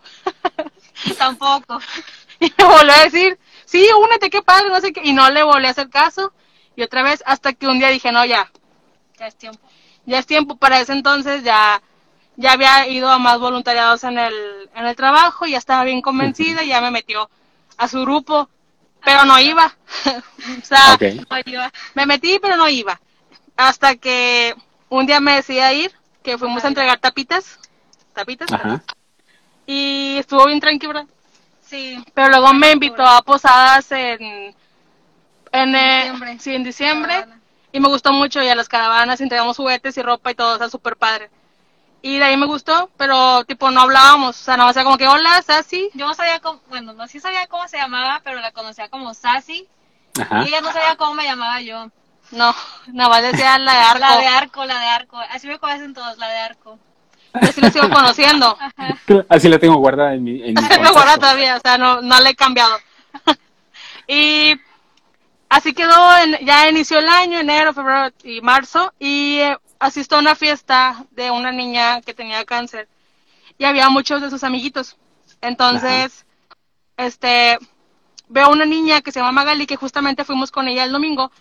[1.17, 1.79] Tampoco.
[2.41, 3.37] Y me volvió a decir,
[3.69, 5.01] sí, únete, qué padre, no sé qué.
[5.03, 6.33] Y no le volví a hacer caso.
[6.75, 8.51] Y otra vez, hasta que un día dije, no, ya.
[9.17, 9.59] Ya es tiempo.
[10.05, 10.55] Ya es tiempo.
[10.55, 11.81] Para ese entonces ya,
[12.35, 16.63] ya había ido a más voluntariados en el, en el trabajo, ya estaba bien convencida,
[16.63, 17.29] y ya me metió
[17.77, 18.49] a su grupo
[19.03, 19.75] pero no iba.
[20.05, 20.97] o sea,
[21.93, 22.99] me metí, pero no iba.
[23.55, 24.55] Hasta que
[24.89, 25.91] un día me decidí ir,
[26.23, 27.59] que fuimos a entregar tapitas.
[28.13, 28.49] Tapitas.
[29.65, 31.05] Y estuvo bien tranquila.
[31.69, 32.03] Sí.
[32.13, 34.55] Pero luego me invitó a posadas en.
[35.51, 36.39] En, eh, diciembre.
[36.39, 37.25] sí, en diciembre.
[37.71, 38.41] Y me gustó mucho.
[38.41, 40.55] Y a las caravanas entregamos juguetes y ropa y todo.
[40.55, 41.29] O sea, súper padre.
[42.01, 45.07] Y de ahí me gustó, pero tipo no hablábamos, o sea, no sea como que
[45.07, 45.89] hola, Sassy.
[45.93, 49.13] Yo no sabía cómo, bueno, no sí sabía cómo se llamaba, pero la conocía como
[49.13, 49.67] Sassy.
[50.19, 50.43] Ajá.
[50.43, 51.91] Y ella no sabía cómo me llamaba yo.
[52.31, 52.55] No,
[52.87, 53.99] nada más decía la de arco.
[53.99, 55.17] La de arco, la de arco.
[55.29, 56.79] Así me conocen todos, la de arco.
[57.33, 58.57] Así la sigo conociendo.
[59.29, 60.43] Así la tengo guardada en mi.
[60.43, 62.75] En mi tengo guardada todavía, o sea, no, no la he cambiado.
[64.07, 64.55] y
[65.49, 68.93] así quedó, en, ya inició el año, enero, febrero y marzo.
[68.99, 72.87] Y eh, asistió a una fiesta de una niña que tenía cáncer
[73.59, 74.97] y había muchos de sus amiguitos.
[75.41, 76.25] Entonces,
[76.97, 77.59] este,
[78.29, 81.31] veo a una niña que se llama Magali, que justamente fuimos con ella el domingo,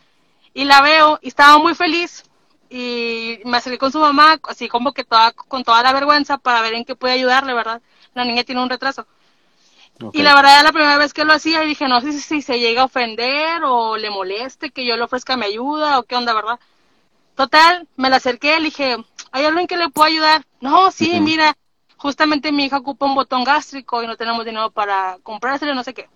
[0.53, 2.25] y la veo y estaba muy feliz.
[2.71, 6.61] Y me acerqué con su mamá, así como que toda, con toda la vergüenza para
[6.61, 7.81] ver en qué puede ayudarle, ¿verdad?
[8.15, 9.07] La niña tiene un retraso.
[10.13, 12.41] Y la verdad, era la primera vez que lo hacía, y dije, no sé si
[12.43, 16.15] se llega a ofender o le moleste que yo le ofrezca mi ayuda o qué
[16.15, 16.61] onda, ¿verdad?
[17.35, 18.97] Total, me la acerqué, le dije,
[19.33, 20.47] ¿hay alguien que le pueda ayudar?
[20.61, 21.57] No, sí, mira,
[21.97, 25.95] justamente mi hija ocupa un botón gástrico y no tenemos dinero para comprárselo, no sé
[25.95, 26.09] qué.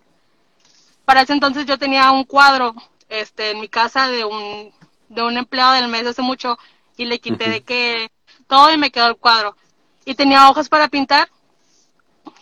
[1.04, 2.74] Para ese entonces yo tenía un cuadro
[3.08, 4.72] este, en mi casa de un,
[5.12, 6.58] de un empleado del mes hace mucho
[6.96, 8.10] y le quité de que
[8.46, 9.56] todo y me quedó el cuadro.
[10.04, 11.28] Y tenía hojas para pintar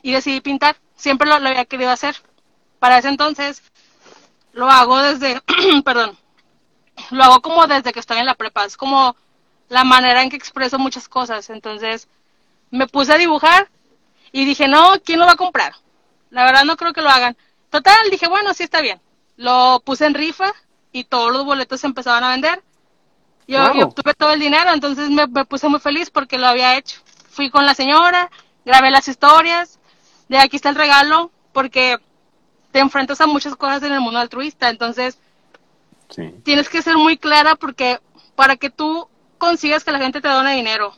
[0.02, 0.76] y decidí pintar.
[0.96, 2.16] Siempre lo, lo había querido hacer.
[2.78, 3.62] Para ese entonces
[4.52, 5.40] lo hago desde,
[5.84, 6.16] perdón,
[7.10, 9.16] lo hago como desde que estoy en la prepa, es como
[9.68, 11.50] la manera en que expreso muchas cosas.
[11.50, 12.08] Entonces
[12.70, 13.68] me puse a dibujar
[14.32, 15.74] y dije, no, ¿quién lo va a comprar?
[16.30, 17.36] La verdad no creo que lo hagan.
[17.70, 19.00] Total, dije, bueno, sí está bien.
[19.36, 20.52] Lo puse en rifa
[20.92, 22.62] y todos los boletos se empezaban a vender.
[23.46, 27.00] Yo, obtuve todo el dinero, entonces me, me, puse muy feliz porque lo había hecho.
[27.30, 28.30] Fui con la señora,
[28.64, 29.80] grabé las historias,
[30.28, 31.98] de aquí está el regalo, porque
[32.70, 35.18] te enfrentas a muchas cosas en el mundo altruista, entonces
[36.42, 37.98] Tienes que ser muy clara porque
[38.34, 40.94] para que tú consigas que la gente te done dinero,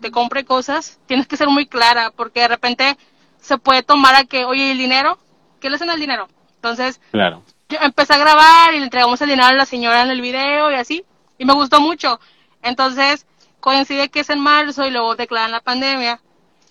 [0.00, 2.96] te compre cosas, tienes que ser muy clara porque de repente
[3.40, 5.18] se puede tomar a que, oye, ¿el dinero?
[5.60, 6.28] ¿Qué le hacen al dinero?
[6.56, 7.42] Entonces, claro.
[7.68, 10.70] Yo empecé a grabar y le entregamos el dinero a la señora en el video
[10.70, 11.04] y así,
[11.38, 12.20] y me gustó mucho.
[12.62, 13.26] Entonces,
[13.60, 16.20] coincide que es en marzo y luego declaran la pandemia.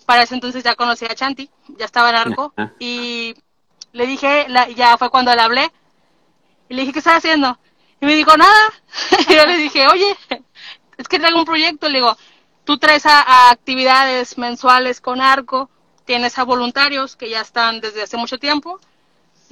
[0.05, 3.35] Para ese entonces ya conocí a Chanti, ya estaba en arco, y
[3.93, 5.71] le dije, la, ya fue cuando le hablé,
[6.69, 7.57] y le dije, ¿qué estás haciendo?
[8.01, 8.73] Y me dijo, nada.
[9.27, 10.17] y yo le dije, oye,
[10.97, 11.87] es que traigo un proyecto.
[11.87, 12.17] Le digo,
[12.65, 15.69] tú traes a, actividades mensuales con arco,
[16.05, 18.79] tienes a voluntarios que ya están desde hace mucho tiempo.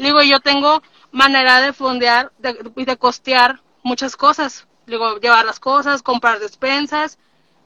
[0.02, 2.32] Le digo, yo tengo manera de fondear
[2.76, 4.66] y de, costear muchas cosas.
[4.88, 7.20] Le digo, llevar las cosas, comprar despensas.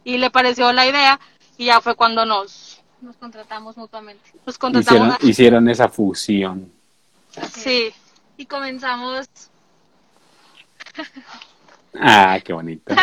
[0.04, 1.18] Y le pareció la idea
[1.58, 2.82] y ya fue cuando nos...
[3.00, 4.32] Nos contratamos mutuamente.
[4.46, 5.16] Nos contratamos.
[5.16, 6.70] Hicieron, hicieron esa fusión.
[7.54, 7.94] Sí.
[8.36, 9.30] Y comenzamos
[11.98, 12.94] Ah, qué bonito.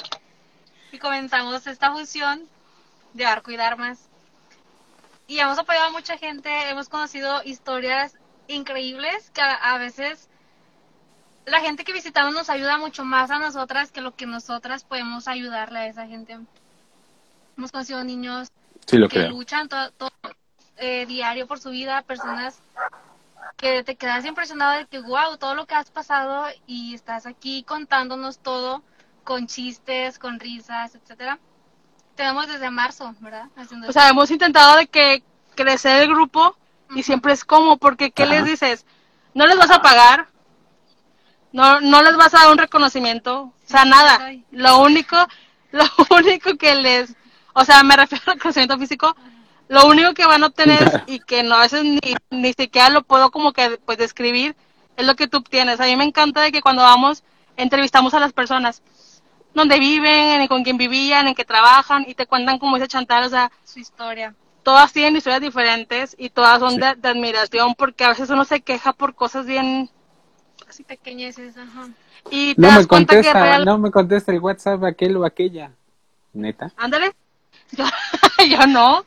[0.92, 2.48] y comenzamos esta fusión
[3.12, 3.98] de arco y darmas.
[5.26, 8.14] Y hemos apoyado a mucha gente, hemos conocido historias
[8.50, 10.28] increíbles que a, veces
[11.46, 15.28] la gente que visitamos nos ayuda mucho más a nosotras que lo que nosotras podemos
[15.28, 16.38] ayudarle a esa gente.
[17.56, 18.50] Hemos conocido niños
[18.86, 20.10] que luchan todo,
[20.76, 22.60] eh, diario por su vida, personas
[23.56, 27.62] que te quedas impresionado de que, wow, todo lo que has pasado y estás aquí
[27.62, 28.82] contándonos todo
[29.24, 31.38] con chistes, con risas, etcétera.
[32.16, 33.48] Tenemos desde marzo, ¿verdad?
[33.88, 35.22] o sea, hemos intentado de que
[35.54, 36.56] crecer el grupo
[36.94, 38.86] y siempre es como, porque ¿qué les dices?
[39.34, 40.28] No les vas a pagar,
[41.52, 44.20] No, no les vas a dar un reconocimiento, o sea, nada.
[44.52, 45.16] Lo único,
[45.72, 45.84] lo
[46.16, 47.16] único que les,
[47.54, 49.16] o sea, me refiero al reconocimiento físico,
[49.68, 52.00] lo único que van a obtener y que no a veces ni,
[52.30, 54.56] ni siquiera lo puedo como que pues describir
[54.96, 55.80] es lo que tú obtienes.
[55.80, 57.24] A mí me encanta de que cuando vamos
[57.56, 58.82] entrevistamos a las personas
[59.54, 63.24] donde viven, en con quién vivían, en qué trabajan y te cuentan como ese chantal,
[63.24, 64.34] o sea, su historia.
[64.70, 68.92] Todas tienen historias diferentes y todas son de, admiración porque a veces uno se queja
[68.92, 69.90] por cosas bien
[70.68, 71.88] así pequeñeces, ajá.
[72.30, 75.24] Y te no das me cuenta contesta, que no me contesta el WhatsApp aquel o
[75.24, 75.72] aquella.
[76.32, 76.70] Neta.
[76.76, 77.10] Ándale.
[77.72, 77.84] Yo,
[78.48, 79.04] yo no.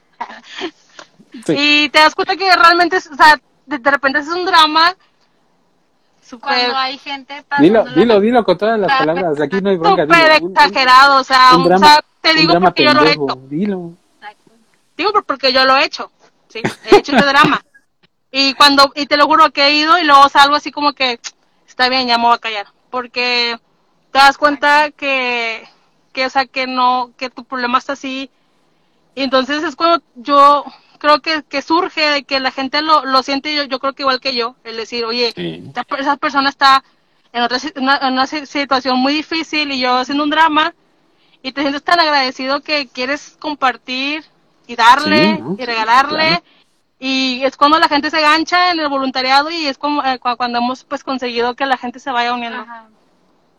[1.47, 4.93] Y te das cuenta que realmente, o sea, de, repente es un drama.
[6.21, 9.39] Super, Cuando hay gente Dilo, dilo, dilo con todas las palabras.
[9.39, 10.03] Aquí no hay bronca.
[10.03, 13.41] Súper exagerado, o sea, o sea, te digo porque yo lo he hecho.
[13.47, 13.93] Dilo.
[14.97, 16.11] Digo porque yo lo he hecho.
[16.49, 17.63] Sí, he hecho ese drama.
[18.31, 21.19] Y cuando, y te lo juro que he ido y luego salgo así como que,
[21.67, 22.67] está bien, ya me voy a callar.
[22.89, 23.57] Porque
[24.11, 25.67] te das cuenta que,
[26.11, 28.29] que, o sea, que no, que tu problema está así
[29.15, 30.65] y entonces es cuando yo
[30.97, 34.03] creo que, que surge de que la gente lo, lo siente, yo, yo creo que
[34.03, 35.33] igual que yo, el decir, oye,
[35.99, 36.83] esa, persona está
[37.31, 40.73] en otra una, situación muy difícil y yo haciendo un drama
[41.41, 44.23] y te sientes tan agradecido que quieres compartir
[44.67, 46.41] y darle y regalarle
[46.99, 50.59] y es cuando la gente se gancha en el voluntariado y es como eh, cuando
[50.59, 52.65] hemos pues conseguido que la gente se vaya uniendo.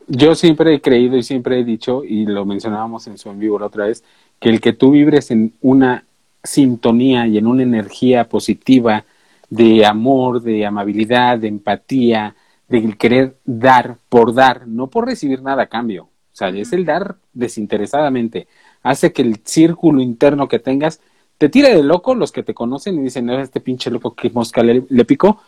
[0.06, 3.58] Yo siempre he creído y siempre he dicho y lo mencionábamos en su en vivo
[3.58, 4.02] la otra vez
[4.40, 6.04] que el que tú vibres en una
[6.42, 9.04] sintonía y en una energía positiva
[9.50, 12.34] de amor, de amabilidad, de empatía,
[12.68, 16.04] de querer dar por dar, no por recibir nada a cambio.
[16.04, 18.48] O sea, es el dar desinteresadamente.
[18.84, 21.00] Hace que el círculo interno que tengas
[21.38, 24.30] te tire de loco los que te conocen y dicen, no, este pinche loco que
[24.30, 25.40] mosca le, le picó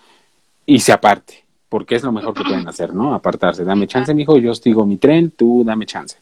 [0.66, 3.14] y se aparte, porque es lo mejor que pueden hacer, ¿no?
[3.14, 3.64] Apartarse.
[3.64, 6.16] Dame chance, mijo, yo os mi tren, tú dame chance.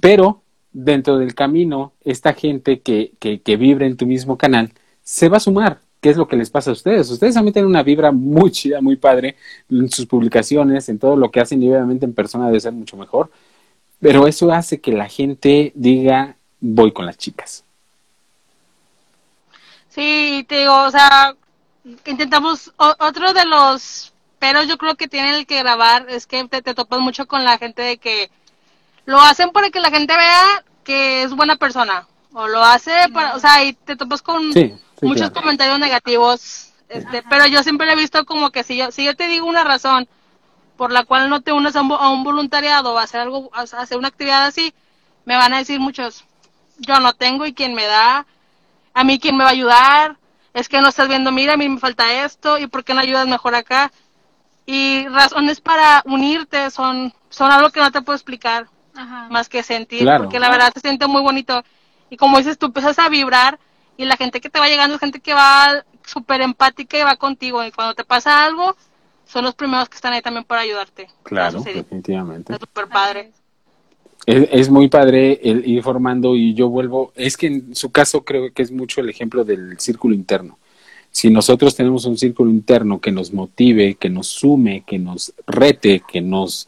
[0.00, 0.40] Pero
[0.72, 5.36] dentro del camino, esta gente que, que, que vibra en tu mismo canal se va
[5.36, 5.80] a sumar.
[6.00, 7.10] ¿Qué es lo que les pasa a ustedes?
[7.10, 9.36] Ustedes también tienen una vibra muy chida, muy padre
[9.70, 12.96] en sus publicaciones, en todo lo que hacen y obviamente en persona debe ser mucho
[12.96, 13.30] mejor.
[14.00, 17.64] Pero eso hace que la gente diga, voy con las chicas.
[19.88, 21.34] Sí, te digo, o sea,
[22.04, 26.74] intentamos, otro de los pero yo creo que tienen que grabar es que te, te
[26.74, 28.30] topas mucho con la gente de que
[29.04, 32.06] lo hacen para que la gente vea que es buena persona.
[32.32, 34.52] O lo hace para, o sea, y te topas con
[35.02, 36.72] muchos comentarios negativos.
[36.88, 39.64] Este, pero yo siempre he visto como que si yo, si yo te digo una
[39.64, 40.06] razón
[40.76, 43.98] por la cual no te unes a un, voluntariado o a hacer algo, a hacer
[43.98, 44.74] una actividad así,
[45.24, 46.24] me van a decir muchos,
[46.78, 48.26] yo no tengo y quién me da,
[48.94, 50.16] a mí quién me va a ayudar,
[50.54, 53.00] es que no estás viendo, mira, a mí me falta esto y por qué no
[53.00, 53.92] ayudas mejor acá.
[54.64, 58.66] Y razones para unirte son, son algo que no te puedo explicar
[59.28, 61.62] más que sentir, porque la verdad se siente muy bonito.
[62.08, 63.58] Y como dices, tú empiezas a vibrar
[63.96, 67.16] y la gente que te va llegando es gente que va súper empática y va
[67.16, 67.62] contigo.
[67.62, 68.76] Y cuando te pasa algo,
[69.26, 71.08] son los primeros que están ahí también para ayudarte.
[71.22, 72.52] Claro, definitivamente.
[72.52, 73.32] Es súper padre.
[74.24, 78.52] Es, muy padre el ir formando y yo vuelvo, es que en su caso creo
[78.52, 80.58] que es mucho el ejemplo del círculo interno.
[81.12, 86.02] Si nosotros tenemos un círculo interno que nos motive, que nos sume, que nos rete,
[86.06, 86.66] que nos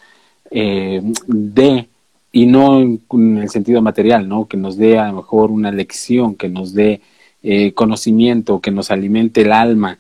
[0.51, 1.89] eh, dé
[2.31, 3.03] y no en,
[3.39, 4.47] el sentido material, ¿no?
[4.47, 7.01] Que nos dé a lo mejor una lección, que nos dé
[7.43, 9.99] eh, conocimiento, que nos alimente el alma.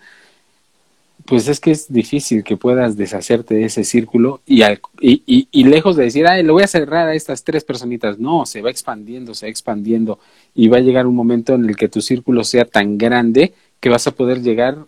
[1.28, 5.94] Pues es que es difícil que puedas deshacerte de ese círculo y, y, y, lejos
[5.94, 9.34] de decir, ay, lo voy a cerrar a estas tres personitas, no, se va expandiendo,
[9.34, 10.18] se va expandiendo
[10.54, 13.90] y va a llegar un momento en el que tu círculo sea tan grande que
[13.90, 14.78] vas a poder llegar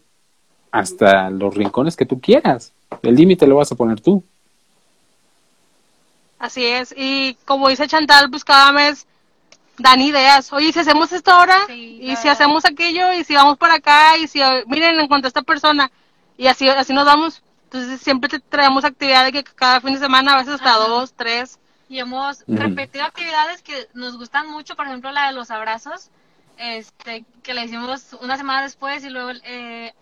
[0.71, 2.73] hasta los rincones que tú quieras.
[3.03, 4.25] El límite lo vas a poner tú.
[6.39, 9.07] Así es, y como dice Chantal, pues cada mes
[9.77, 10.51] dan ideas.
[10.55, 14.27] Oye, si hacemos esto ahora, y si hacemos aquello, y si vamos por acá, y
[14.27, 15.91] si, miren, encontré a esta persona,
[16.41, 17.43] y así, así nos vamos.
[17.65, 21.59] Entonces siempre te traemos actividades que cada fin de semana, a veces hasta dos, tres.
[21.87, 26.09] Y hemos repetido actividades que nos gustan mucho, por ejemplo la de los abrazos,
[26.57, 29.93] este, que la hicimos una semana después y luego eh,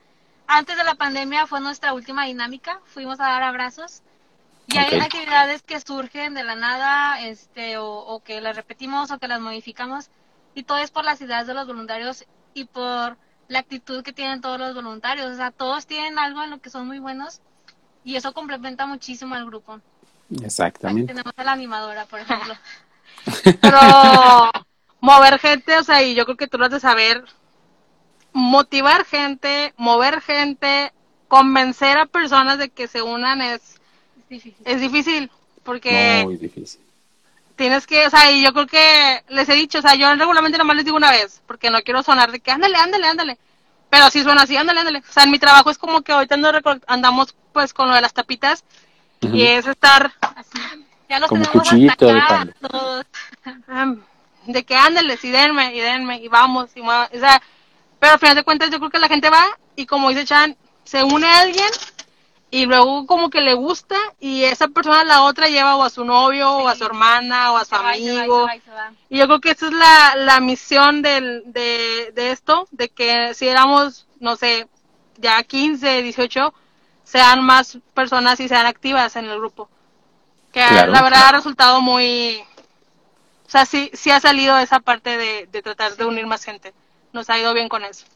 [0.46, 4.03] antes de la pandemia fue nuestra última dinámica, fuimos a dar abrazos
[4.68, 9.27] y hay actividades que surgen de la nada, este, o, que las repetimos o que
[9.27, 10.09] las modificamos,
[10.55, 13.16] y todo es por las ideas de los voluntarios y por
[13.49, 15.33] la actitud que tienen todos los voluntarios.
[15.33, 17.41] O sea, todos tienen algo en lo que son muy buenos
[18.05, 19.81] y eso complementa muchísimo al grupo.
[20.43, 21.13] Exactamente.
[21.13, 22.55] tenemos a la animadora, por ejemplo.
[23.61, 24.51] Pero
[25.01, 27.25] mover gente, o sea, y yo creo que tú lo has de saber,
[28.33, 30.93] motivar gente, mover gente,
[31.29, 33.81] convencer a personas de que se unan es
[34.29, 34.55] difícil.
[34.65, 35.31] Es difícil
[35.63, 36.81] porque Muy difícil.
[37.59, 40.57] Tienes que, o sea, y yo creo que les he dicho, o sea, yo regularmente
[40.57, 43.38] nomás les digo una vez, porque no quiero sonar de que ándale, ándale, ándale.
[43.90, 45.01] Pero si suena así, ándale, ándale.
[45.07, 46.51] O sea, en mi trabajo es como que ahorita no
[46.87, 48.64] andamos pues con lo de las tapitas
[49.21, 50.59] y es estar Así.
[51.09, 53.07] Ya los Como tenemos cuchillito de hasta acá, todos.
[53.66, 54.03] am,
[54.47, 57.42] de que ándale, y denme, y denme, y vamos, y mueva- o sea,
[57.99, 59.44] pero al final de cuentas yo creo que la gente va
[59.75, 61.68] y como dice Chan, se une a alguien
[62.51, 66.05] y luego como que le gusta y esa persona la otra lleva o a su
[66.05, 68.41] novio o a su hermana o a su Se va y se va y se
[68.41, 68.43] amigo.
[68.43, 68.95] va y se va.
[69.09, 73.35] Y yo creo que esa es la, la misión del, de, de esto, de que
[73.35, 74.69] si éramos, no sé,
[75.17, 76.55] ya 15, 18,
[77.05, 79.69] sean más personas y sean activas en el grupo.
[80.53, 80.93] Que Claro.
[80.93, 82.43] la verdad ha resultado muy...
[83.47, 86.75] O sea, sí, sí ha salido esa parte de, de tratar de unir más gente.
[87.13, 88.07] Nos ha ido bien con eso.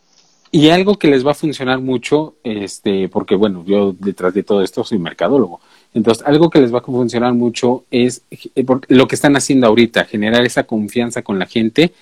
[0.54, 4.62] Y algo que les va a funcionar mucho, este, porque bueno, yo detrás de todo
[4.62, 5.60] esto soy mercadólogo.
[5.94, 10.04] Entonces, algo que les va a funcionar mucho es eh, lo que están haciendo ahorita,
[10.04, 11.92] generar esa confianza con la gente,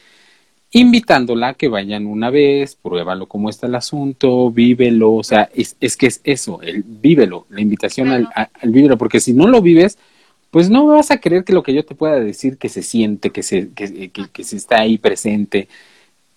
[0.72, 5.76] invitándola a que vayan una vez, pruébalo cómo está el asunto, vívelo, o sea, es,
[5.80, 9.48] es que es eso, el vívelo, la invitación al, a- al vívelo, porque si no
[9.48, 9.98] lo vives,
[10.50, 13.30] pues no vas a creer que lo que yo te pueda decir que se siente,
[13.30, 15.68] que se, que, que- que se está ahí presente.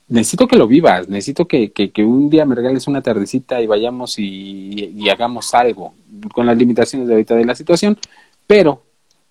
[0.07, 3.67] Necesito que lo vivas, necesito que, que, que un día me regales una tardecita y
[3.67, 5.93] vayamos y, y hagamos algo
[6.33, 7.97] con las limitaciones de ahorita de la situación,
[8.45, 8.83] pero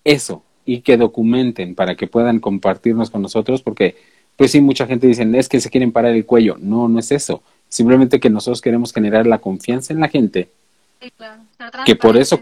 [0.03, 3.95] eso, y que documenten para que puedan compartirnos con nosotros, porque
[4.35, 6.57] pues sí, mucha gente dice, es que se quieren parar el cuello.
[6.59, 7.43] No, no es eso.
[7.69, 10.49] Simplemente que nosotros queremos generar la confianza en la gente
[11.03, 11.41] Sí, claro.
[11.57, 12.39] Ser que por eso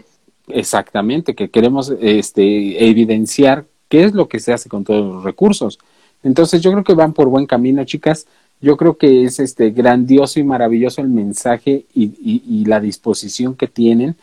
[0.48, 5.78] exactamente que queremos este evidenciar qué es lo que se hace con todos los recursos
[6.22, 8.26] entonces yo creo que van por buen camino chicas
[8.60, 13.54] yo creo que es este grandioso y maravilloso el mensaje y, y- y la disposición
[13.56, 14.16] que tienen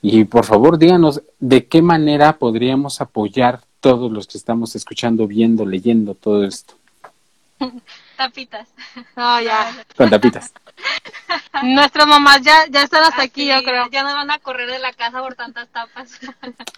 [0.00, 5.66] y por favor díganos de qué manera podríamos apoyar todos los que estamos escuchando viendo
[5.66, 6.74] leyendo todo esto
[8.16, 8.68] Tapitas.
[9.16, 9.84] No, ya.
[9.96, 10.52] con tapitas
[11.62, 13.88] Nuestras mamás ya, ya están hasta aquí, yo creo.
[13.90, 16.18] Ya no van a correr de la casa por tantas tapas.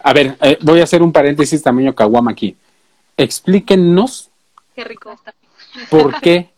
[0.03, 2.55] a ver eh, voy a hacer un paréntesis tamaño caguama aquí
[3.17, 4.31] explíquenos
[4.75, 5.15] Qué rico.
[5.89, 6.53] ¿Por qué?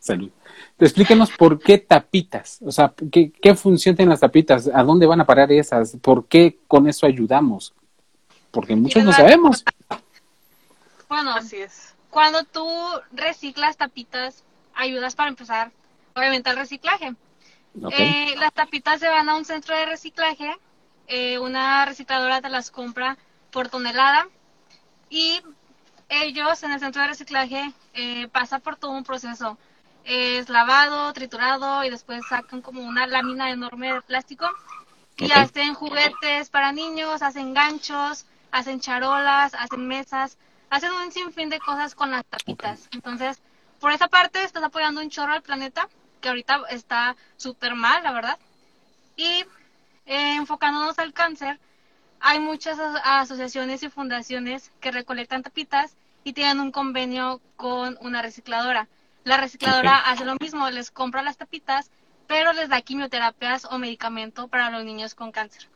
[0.00, 0.30] Salud.
[0.78, 2.58] Explíquenos por qué tapitas.
[2.62, 4.68] O sea, ¿qué, qué función tienen las tapitas?
[4.74, 5.96] ¿A dónde van a parar esas?
[6.02, 7.72] ¿Por qué con eso ayudamos?
[8.50, 9.64] Porque muchos no sabemos.
[11.08, 11.94] Bueno, Así es.
[12.10, 12.66] cuando tú
[13.12, 14.42] reciclas tapitas,
[14.74, 15.70] ayudas para empezar,
[16.16, 17.14] obviamente, al reciclaje.
[17.90, 20.56] Eh, las tapitas se van a un centro de reciclaje,
[21.08, 23.16] eh, una recicladora te las compra
[23.50, 24.28] por tonelada
[25.10, 25.40] y
[26.08, 29.58] ellos en el centro de reciclaje eh, pasa por todo un proceso.
[30.04, 34.46] Es lavado, triturado y después sacan como una lámina enorme de plástico
[35.16, 40.36] y hacen juguetes para niños, hacen ganchos, hacen charolas, hacen mesas,
[40.70, 42.88] hacen un sinfín de cosas con las tapitas.
[42.92, 43.40] Entonces,
[43.80, 45.88] por esa parte estás apoyando un chorro al planeta,
[46.20, 48.38] que ahorita está súper mal, la verdad.
[49.16, 49.44] Y
[50.06, 51.58] eh, enfocándonos al cáncer,
[52.26, 58.22] hay muchas as- asociaciones y fundaciones que recolectan tapitas y tienen un convenio con una
[58.22, 58.88] recicladora.
[59.24, 61.90] La recicladora hace lo mismo, les compra las tapitas,
[62.26, 65.68] pero les da quimioterapias o medicamento para los niños con cáncer.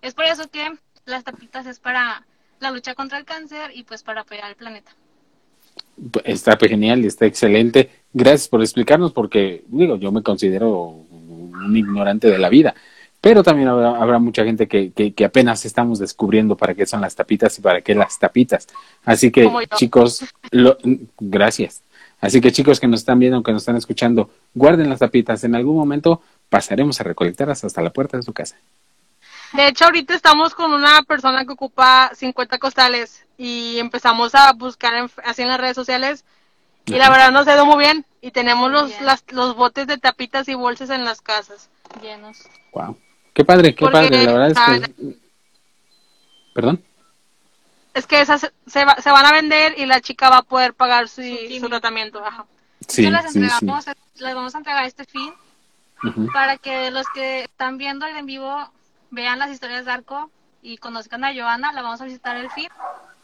[0.00, 0.72] Es por eso que
[1.04, 2.24] las tapitas es para
[2.60, 4.92] la lucha contra el cáncer y pues para apoyar al planeta.
[6.24, 7.90] Está genial, está excelente.
[8.14, 10.70] Gracias por explicarnos porque, digo, yo me considero
[11.10, 12.74] un ignorante de la vida.
[13.20, 17.02] Pero también habrá, habrá mucha gente que, que, que apenas estamos descubriendo para qué son
[17.02, 18.66] las tapitas y para qué las tapitas.
[19.04, 20.78] Así que, chicos, lo-
[21.18, 21.82] gracias.
[22.22, 25.44] Así que, chicos que nos están viendo, que nos están escuchando, guarden las tapitas.
[25.44, 28.56] En algún momento pasaremos a recolectarlas hasta la puerta de su casa.
[29.52, 34.94] De hecho, ahorita estamos con una persona que ocupa 50 costales y empezamos a buscar
[34.94, 36.24] en- así en las redes sociales
[36.86, 39.04] y la verdad nos ha ido muy bien y tenemos los, Bien.
[39.06, 41.68] las- los botes de tapitas y bolsas en las casas.
[42.00, 42.38] Llenos.
[42.72, 42.96] Wow.
[43.40, 44.24] Qué padre, qué Porque, padre.
[44.26, 45.14] La verdad es que.
[46.52, 46.82] Perdón.
[47.94, 50.74] Es que esas se, va- se van a vender y la chica va a poder
[50.74, 51.22] pagar su,
[51.58, 52.22] su tratamiento.
[52.24, 52.44] Ajá.
[52.86, 53.38] Sí, las sí, sí.
[53.38, 53.86] entregamos,
[54.16, 55.32] les vamos a entregar este fin
[56.32, 58.70] para que los que están viendo el en vivo
[59.10, 60.30] vean las historias de Arco
[60.62, 62.68] y conozcan a Joana, la vamos a visitar el fin.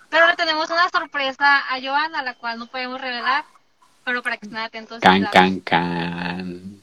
[0.09, 3.45] Pero le tenemos una sorpresa a Joana, la cual no podemos revelar,
[4.05, 5.01] pero para que estén atentos.
[5.01, 6.83] Can, can, can.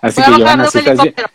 [0.00, 1.30] Así Voy que, a bajar Giovanna, de si estás.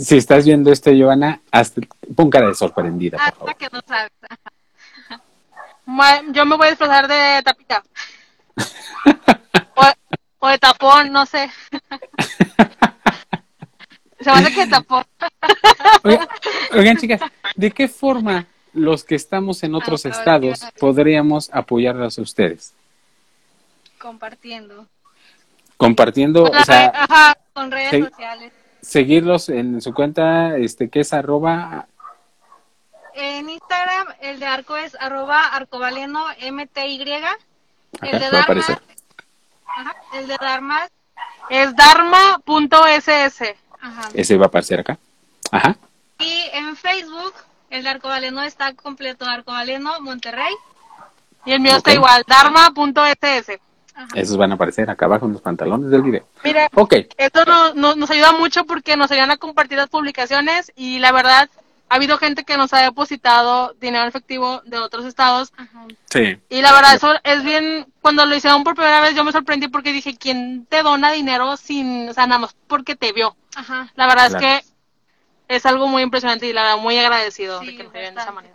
[0.00, 3.56] Si estás viendo esto, Giovanna, hazte- pon cara de sorprendida, por Hasta favor.
[3.56, 4.12] que no sabes.
[6.34, 7.82] Yo me voy a disfrazar de tapita.
[9.76, 9.82] o,
[10.40, 11.50] o de tapón, no sé.
[14.20, 15.04] Se me hace que tapón.
[16.02, 16.28] Oigan,
[16.72, 17.20] oigan, chicas,
[17.54, 20.78] ¿de qué forma los que estamos en otros Ah, estados ok.
[20.78, 22.72] podríamos apoyarlos a ustedes?
[23.98, 24.86] Compartiendo.
[25.76, 27.36] Compartiendo, o sea, Ajá.
[27.52, 28.02] Con redes Sí.
[28.02, 28.52] sociales.
[28.80, 31.86] Seguirlos en su cuenta, este, que es arroba,
[33.14, 37.02] En Instagram, el de Arco es arroba arcovaleno MTY.
[38.02, 38.80] El de Dharma,
[39.66, 40.88] ajá, el de Dharma,
[41.48, 43.54] Es dharma.ss.
[44.14, 44.98] Ese va a aparecer acá.
[45.50, 45.76] Ajá.
[46.18, 47.34] Y en Facebook,
[47.70, 50.54] el de Arcovaleno está completo, Arcovaleno Monterrey.
[51.44, 53.60] Y el mío está igual, dharma.ss.
[53.96, 54.08] Ajá.
[54.14, 56.26] Esos van a aparecer acá abajo en los pantalones del video.
[56.44, 56.94] Mira, Ok.
[57.16, 61.12] esto no- no- nos ayuda mucho porque nos ayudan a compartir las publicaciones y la
[61.12, 61.48] verdad,
[61.88, 65.86] ha habido gente que nos ha depositado dinero efectivo de otros estados Ajá.
[66.10, 66.36] Sí.
[66.50, 69.68] y la verdad eso es bien, cuando lo hicieron por primera vez yo me sorprendí
[69.68, 73.34] porque dije, ¿quién te dona dinero sin, o sea, nada más porque te vio?
[73.54, 73.90] Ajá.
[73.94, 74.46] La verdad Claro.
[74.46, 77.94] es que es algo muy impresionante y la verdad muy agradecido Sí, de que nos
[77.94, 78.54] ayuden de esa manera.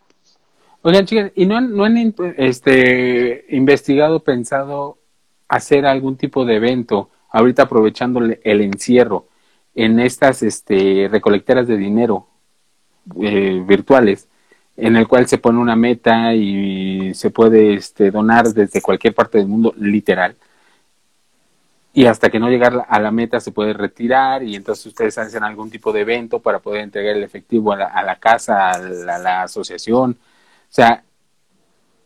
[0.84, 1.96] Oigan, chicas, ¿y no han, no han
[2.38, 4.98] este, investigado, pensado
[5.52, 9.28] hacer algún tipo de evento, ahorita aprovechando el encierro,
[9.76, 12.28] en estas este, recolecteras de dinero
[13.22, 14.30] eh, virtuales,
[14.78, 19.40] en el cual se pone una meta y se puede este, donar desde cualquier parte
[19.40, 20.38] del mundo, literal?
[21.94, 25.44] Y hasta que no llegar a la meta se puede retirar y entonces ustedes hacen
[25.44, 28.80] algún tipo de evento para poder entregar el efectivo a la, a la casa, a
[28.80, 30.12] la, a la asociación.
[30.12, 31.04] O sea,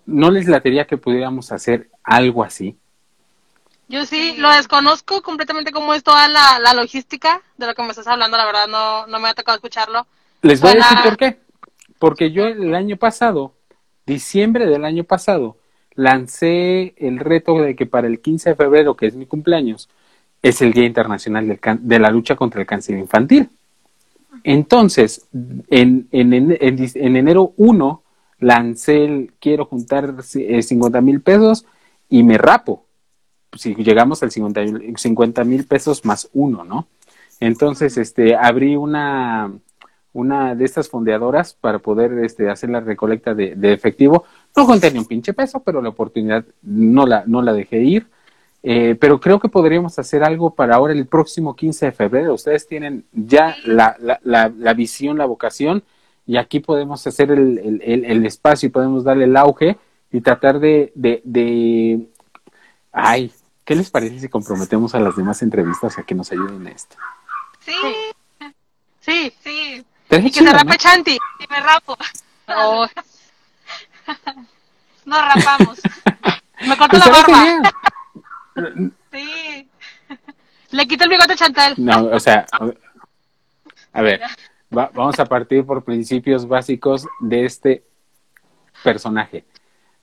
[0.07, 2.75] ¿no les latería que pudiéramos hacer algo así?
[3.87, 7.89] Yo sí, lo desconozco completamente cómo es toda la, la logística de lo que me
[7.89, 10.07] estás hablando, la verdad no, no me ha tocado escucharlo.
[10.41, 11.37] Les voy a decir por qué.
[11.99, 13.53] Porque yo el año pasado,
[14.05, 15.57] diciembre del año pasado,
[15.93, 19.87] lancé el reto de que para el 15 de febrero, que es mi cumpleaños,
[20.41, 23.49] es el Día Internacional del Can- de la Lucha contra el Cáncer Infantil.
[24.43, 25.25] Entonces,
[25.69, 28.03] en, en, en, en enero 1,
[28.39, 31.65] lancé el quiero juntar eh, 50 mil pesos
[32.09, 32.84] y me rapo.
[33.55, 36.87] Si llegamos al 50 mil pesos más uno, ¿no?
[37.39, 39.51] Entonces, este, abrí una,
[40.13, 44.23] una de estas fondeadoras para poder este, hacer la recolecta de, de efectivo.
[44.55, 48.07] No conté ni un pinche peso, pero la oportunidad no la, no la dejé ir.
[48.67, 52.33] Eh, pero creo que podríamos hacer algo para ahora el próximo 15 de febrero.
[52.33, 55.83] Ustedes tienen ya la, la, la, la visión, la vocación,
[56.25, 59.77] y aquí podemos hacer el, el, el, el espacio y podemos darle el auge
[60.11, 62.07] y tratar de, de, de...
[62.91, 63.31] Ay,
[63.65, 66.95] ¿qué les parece si comprometemos a las demás entrevistas a que nos ayuden en esto?
[67.59, 67.73] Sí,
[69.01, 69.85] Sí, sí.
[70.09, 70.59] Y que chido, se ¿no?
[70.59, 71.13] rape Chanti.
[71.39, 71.97] Y me rapo.
[72.47, 72.87] Oh,
[75.05, 75.81] Nos rapamos.
[76.67, 77.73] me corto Pues la barba.
[79.11, 79.69] Sí.
[80.71, 81.73] Le quito el bigote a Chantal.
[81.77, 82.45] No, o sea,
[83.93, 84.21] a ver,
[84.75, 87.83] va- vamos a partir por principios básicos de este
[88.83, 89.45] personaje.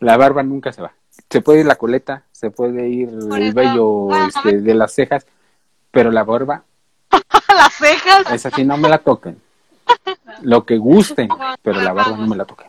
[0.01, 0.93] La barba nunca se va.
[1.31, 5.27] Se puede ir la coleta, se puede ir el vello este, de las cejas,
[5.91, 6.65] pero la barba,
[7.49, 8.33] Las cejas.
[8.33, 9.41] esa sí no me la toquen.
[10.41, 11.29] Lo que gusten,
[11.63, 12.69] pero la barba no me la toquen.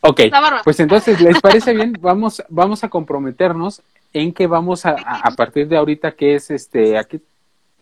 [0.00, 0.20] Ok,
[0.62, 1.92] pues entonces, ¿les parece bien?
[2.00, 3.82] Vamos, vamos a comprometernos
[4.12, 7.20] en que vamos a, a, partir de ahorita, que es este, ¿a qué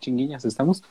[0.00, 0.82] chinguillas estamos?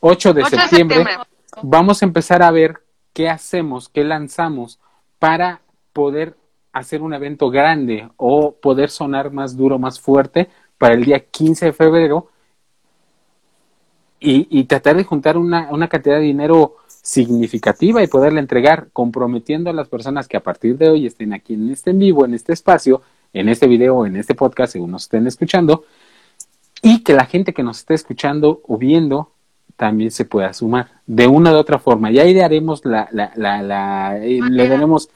[0.00, 1.26] 8 de 8 de septiembre, septiembre.
[1.62, 4.78] vamos a empezar a ver qué hacemos, qué lanzamos
[5.18, 5.62] para
[5.92, 6.36] poder
[6.72, 10.48] hacer un evento grande o poder sonar más duro, más fuerte
[10.78, 12.28] para el día 15 de febrero
[14.18, 19.70] y, y tratar de juntar una, una cantidad de dinero significativa y poderla entregar, comprometiendo
[19.70, 22.34] a las personas que a partir de hoy estén aquí en este en vivo, en
[22.34, 23.02] este espacio,
[23.32, 25.84] en este video, en este podcast, según nos estén escuchando,
[26.80, 29.32] y que la gente que nos esté escuchando o viendo
[29.76, 32.10] también se pueda sumar de una u otra forma.
[32.12, 35.10] Y ahí haremos la, la, la, la eh, le daremos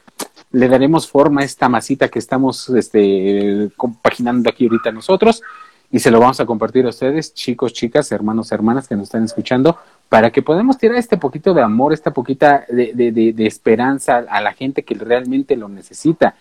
[0.53, 5.42] le daremos forma a esta masita que estamos este, compaginando aquí ahorita nosotros
[5.90, 9.24] y se lo vamos a compartir a ustedes, chicos, chicas, hermanos, hermanas que nos están
[9.24, 9.78] escuchando,
[10.09, 14.24] para que podamos tirar este poquito de amor, esta poquita de, de, de, de esperanza
[14.28, 16.34] a la gente que realmente lo necesita.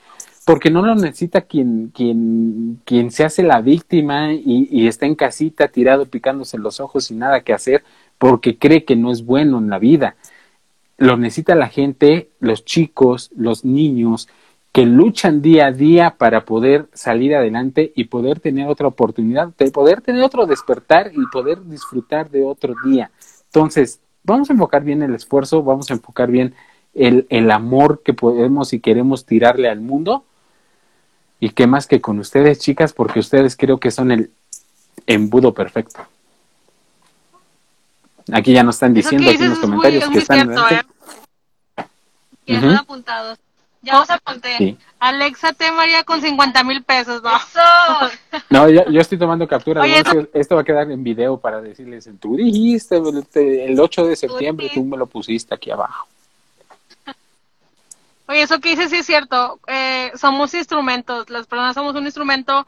[0.46, 5.16] Porque no lo necesita quien, quien, quien se hace la víctima y, y está en
[5.16, 7.84] casita tirado picándose los ojos sin nada que hacer
[8.20, 10.16] porque cree que no es bueno en la vida
[10.98, 14.28] lo necesita la gente, los chicos, los niños,
[14.72, 19.72] que luchan día a día para poder salir adelante y poder tener otra oportunidad, de
[19.72, 23.10] poder tener otro despertar y poder disfrutar de otro día.
[23.46, 26.56] Entonces, vamos a enfocar bien el esfuerzo, vamos a enfocar bien
[26.94, 30.26] el, el amor que podemos y queremos tirarle al mundo.
[31.40, 34.32] Y qué más que con ustedes, chicas, porque ustedes creo que son el
[35.08, 36.02] embudo perfecto.
[38.32, 40.68] Aquí ya nos están diciendo aquí en los muy, comentarios que están cierto.
[40.70, 41.86] ¿eh?
[42.46, 43.40] Y uh apuntados.
[43.86, 44.78] Ya los apunté.
[45.00, 45.72] Alexa T.
[45.72, 47.32] María con 50 mil pesos, ¿no?
[48.50, 49.86] No, yo, estoy tomando captura.
[50.34, 54.84] Esto va a quedar en video para decirles, tú dijiste el 8 de septiembre, tú
[54.84, 56.08] me lo pusiste aquí abajo.
[58.28, 59.60] Oye, eso que dices sí es cierto.
[59.68, 62.66] Eh, somos instrumentos, las personas somos un instrumento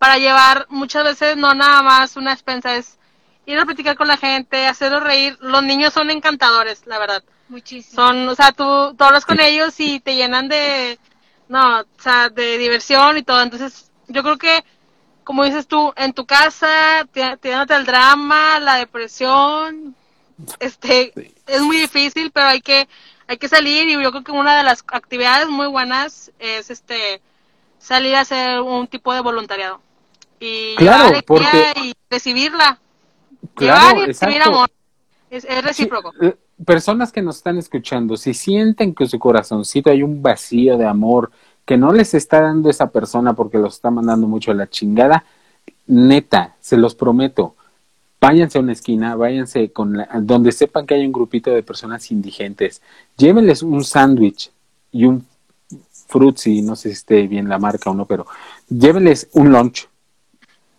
[0.00, 2.98] para llevar muchas veces no nada más una expensa, es
[3.46, 5.38] ir a platicar con la gente, hacerlos reír.
[5.40, 7.22] Los niños son encantadores, la verdad.
[7.48, 7.94] Muchísimo.
[7.94, 10.98] Son, o sea, tú, tú hablas con ellos y te llenan de,
[11.48, 13.40] no, o sea, de diversión y todo.
[13.40, 14.64] Entonces, yo creo que,
[15.24, 19.94] como dices tú, en tu casa, tirándote el drama, la depresión,
[20.58, 21.12] este,
[21.46, 22.88] es muy difícil, pero hay que,
[23.28, 27.22] hay que salir y yo creo que una de las actividades muy buenas es, este,
[27.78, 29.80] salir a hacer un tipo de voluntariado.
[30.40, 31.72] Y claro, porque...
[31.82, 32.80] y recibirla.
[33.54, 34.70] Claro, recibir amor.
[35.30, 36.12] Es, recíproco.
[36.20, 40.78] Eh, personas que nos están escuchando, si sienten que en su corazoncito hay un vacío
[40.78, 41.30] de amor
[41.64, 45.24] que no les está dando esa persona porque los está mandando mucho a la chingada,
[45.86, 47.56] neta, se los prometo,
[48.20, 52.80] váyanse a una esquina, váyanse con donde sepan que hay un grupito de personas indigentes,
[53.16, 54.50] llévenles un sándwich
[54.92, 55.26] y un
[56.06, 58.26] frutzi, no sé si esté bien la marca o no, pero
[58.68, 59.88] llévenles un lunch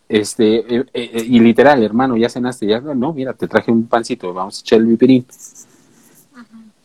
[0.10, 4.34] este, eh, eh, y literal, hermano, ya cenaste, ya, no, mira, te traje un pancito,
[4.34, 5.26] vamos a echar el vipirín.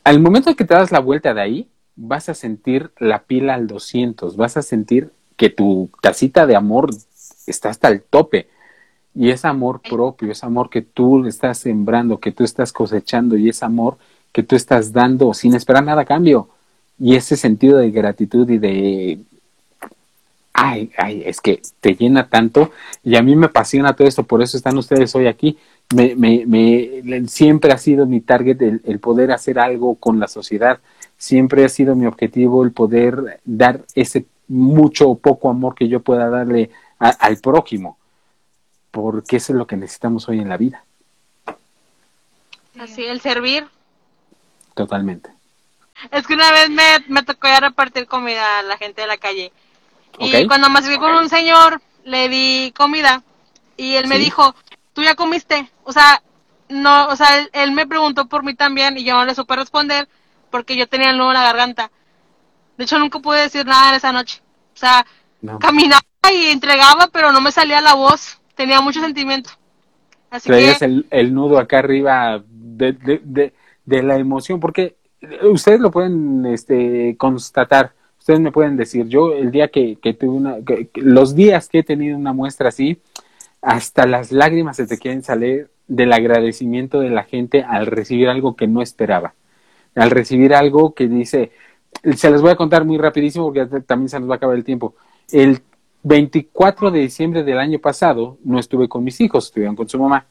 [0.05, 3.67] Al momento que te das la vuelta de ahí, vas a sentir la pila al
[3.67, 6.91] 200, vas a sentir que tu casita de amor
[7.47, 8.49] está hasta el tope.
[9.15, 13.51] Y es amor propio, es amor que tú estás sembrando, que tú estás cosechando y
[13.51, 13.99] es amor
[14.33, 16.49] que tú estás dando sin esperar nada a cambio.
[16.99, 19.21] Y ese sentido de gratitud y de
[20.53, 22.73] ay, ay, es que te llena tanto
[23.03, 25.59] y a mí me apasiona todo esto, por eso están ustedes hoy aquí.
[25.95, 30.81] Me, me, me, siempre ha sido mi target el, poder hacer algo con la sociedad,
[31.19, 36.01] siempre ha sido mi objetivo el poder dar ese mucho o poco amor que yo
[36.01, 37.99] pueda darle al prójimo,
[38.91, 40.85] porque eso es lo que necesitamos hoy en la vida.
[42.79, 43.67] Así, el servir.
[44.75, 45.31] Totalmente.
[46.11, 49.19] Es que una vez me, me tocó ya repartir comida a la gente de la
[49.19, 49.53] calle
[50.19, 53.23] y cuando me acerqué con un señor, le di comida
[53.77, 54.55] y él me dijo,
[54.93, 55.71] ¿tú ya comiste?
[55.85, 56.23] O sea,
[56.69, 60.09] no, o sea, él, me preguntó por mí también y yo no le supe responder
[60.51, 61.91] porque yo tenía el nudo en la garganta.
[62.77, 64.41] De hecho, nunca pude decir nada en esa noche.
[64.75, 65.07] O sea,
[65.61, 66.03] caminaba
[66.33, 68.41] y entregaba, pero no me salía la voz.
[68.55, 69.51] Tenía mucho sentimiento.
[70.31, 73.55] Así Traías el, el, nudo acá arriba de, de, de,
[73.85, 74.97] de, la emoción, porque
[75.43, 77.93] ustedes lo pueden este, constatar
[78.23, 80.59] ustedes me pueden decir, yo el día que, que tuve una,
[80.95, 83.01] los días que he tenido una muestra así,
[83.61, 88.55] hasta las lágrimas se te quieren salir del agradecimiento de la gente al recibir algo
[88.55, 89.35] que no esperaba,
[89.97, 91.51] al recibir algo que dice,
[92.15, 94.63] se les voy a contar muy rapidísimo porque también se nos va a acabar el
[94.63, 94.95] tiempo.
[95.33, 95.61] El
[96.05, 100.27] 24 de diciembre del año pasado no estuve con mis hijos, estuvieron con su mamá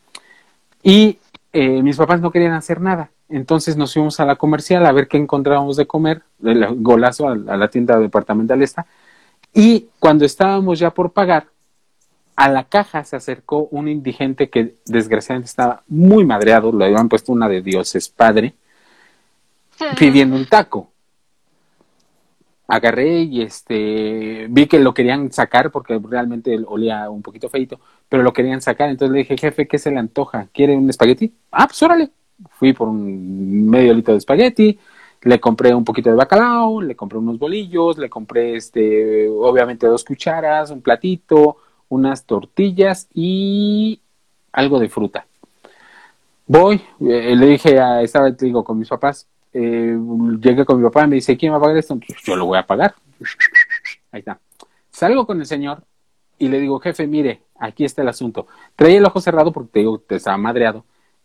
[0.81, 1.19] y
[1.51, 3.11] eh, mis papás no querían hacer nada.
[3.31, 7.35] Entonces nos fuimos a la comercial a ver qué encontrábamos de comer, el golazo a,
[7.35, 8.85] la tienda departamental esta.
[9.53, 11.47] Y cuando estábamos ya por pagar,
[12.35, 17.31] a la caja se acercó un indigente que desgraciadamente estaba muy madreado, le habían puesto
[17.31, 18.53] una de Dios es padre,
[19.97, 20.89] pidiendo un taco.
[22.67, 28.23] Agarré y este vi que lo querían sacar porque realmente olía un poquito feito, pero
[28.23, 28.89] lo querían sacar.
[28.89, 30.47] Entonces le dije, jefe, ¿qué se le antoja?
[30.53, 31.33] ¿Quiere un espagueti?
[31.51, 32.11] Ah, pues órale
[32.49, 34.79] fui por un medio litro de espagueti,
[35.23, 40.03] le compré un poquito de bacalao, le compré unos bolillos, le compré este, obviamente dos
[40.03, 41.57] cucharas, un platito,
[41.89, 44.01] unas tortillas y
[44.51, 45.25] algo de fruta.
[46.47, 49.97] Voy, eh, le dije a, estaba, digo, con mis papás, eh,
[50.41, 51.97] llegué con mi papá y me dice, ¿quién va a pagar esto?
[52.23, 52.95] Yo lo voy a pagar.
[54.11, 54.39] Ahí está.
[54.89, 55.83] Salgo con el señor
[56.39, 58.47] y le digo, jefe, mire, aquí está el asunto.
[58.75, 60.83] Traía el ojo cerrado porque te digo, te estaba madreado.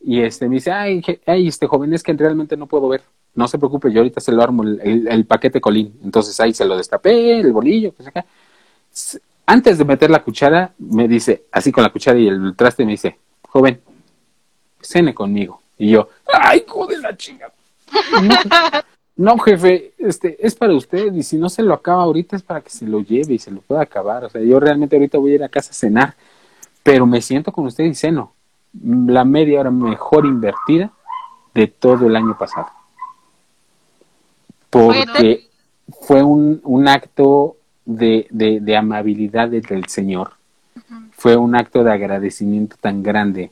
[0.08, 3.02] Y este me dice, ay, ay, este joven, es que realmente no puedo ver.
[3.34, 5.98] No se preocupe, yo ahorita se lo armo el, paquete colín.
[6.04, 8.24] Entonces ahí se lo destapé, el bolillo, pues acá.
[9.46, 12.92] Antes de meter la cuchara, me dice, así con la cuchara y el traste, me
[12.92, 13.80] dice, joven,
[14.80, 15.60] cene conmigo.
[15.76, 17.52] Y yo, ay, joder la chinga.
[19.18, 22.60] No, jefe, este, es para usted y si no se lo acaba ahorita es para
[22.60, 24.26] que se lo lleve y se lo pueda acabar.
[24.26, 26.14] O sea, yo realmente ahorita voy a ir a casa a cenar,
[26.82, 28.35] pero me siento con usted y ceno
[28.84, 30.90] la media hora mejor invertida
[31.54, 32.68] de todo el año pasado.
[34.70, 35.48] Porque
[36.02, 40.32] fue un, un acto de, de, amabilidad del Señor.
[41.12, 43.50] Fue un acto de agradecimiento tan grande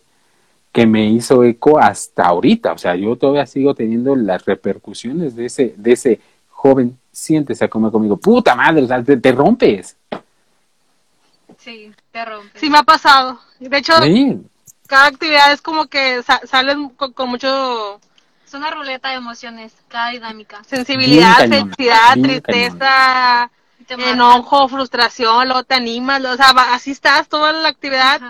[0.71, 2.73] que me hizo eco hasta ahorita.
[2.73, 6.21] O sea, yo todavía sigo teniendo las repercusiones de ese, de ese
[6.51, 8.17] joven, siéntese a comer conmigo.
[8.17, 9.97] Puta madre, o sea, te, rompes.
[11.59, 12.61] Sí, te rompes.
[12.61, 13.39] Sí, me ha pasado.
[13.61, 13.95] De hecho,
[14.87, 18.01] cada actividad es como que salen con, mucho...
[18.47, 20.63] Es una ruleta de emociones, cada dinámica.
[20.65, 23.51] Sensibilidad, felicidad, tristeza,
[23.89, 28.21] enojo, frustración, luego te animas, o sea, así estás toda la actividad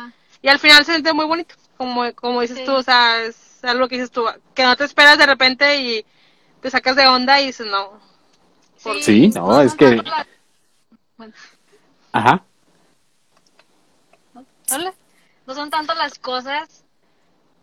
[0.42, 3.88] y al final se siente muy bonito, como, como dices tú, o sea, es algo
[3.88, 4.24] que dices tú,
[4.54, 6.06] que no te esperas de repente y
[6.60, 8.00] te sacas de onda y dices, no.
[9.00, 10.02] Sí, no, es que...
[12.12, 12.44] Ajá.
[15.46, 16.84] No son tanto las cosas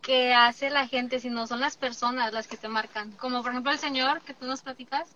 [0.01, 3.11] que hace la gente, sino son las personas las que te marcan.
[3.13, 5.15] Como por ejemplo el señor que tú nos platicas,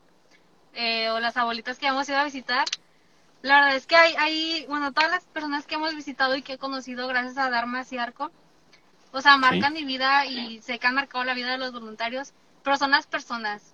[0.75, 2.65] eh, o las abuelitas que hemos ido a visitar.
[3.41, 6.53] La verdad es que hay, hay, bueno, todas las personas que hemos visitado y que
[6.53, 8.31] he conocido gracias a Dharma y Arco,
[9.11, 12.33] o sea, marcan mi vida y sé que han marcado la vida de los voluntarios,
[12.63, 13.73] pero son las personas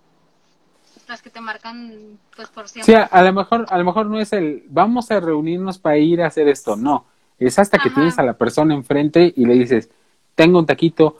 [1.08, 2.94] las que te marcan pues por siempre.
[2.94, 6.22] Sí, a, lo mejor a lo mejor no es el vamos a reunirnos para ir
[6.22, 7.06] a hacer esto, no,
[7.46, 9.90] es hasta que tienes a la persona enfrente y le dices,
[10.34, 11.16] "Tengo un taquito,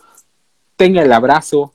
[0.77, 1.73] tenga el abrazo,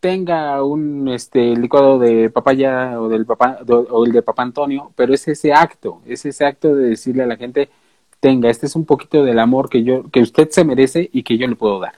[0.00, 5.14] tenga un este licuado de papaya o del papá o el de papá Antonio, pero
[5.14, 7.70] es ese acto, es ese acto de decirle a la gente,
[8.20, 11.38] tenga, este es un poquito del amor que yo, que usted se merece y que
[11.38, 11.94] yo le puedo dar.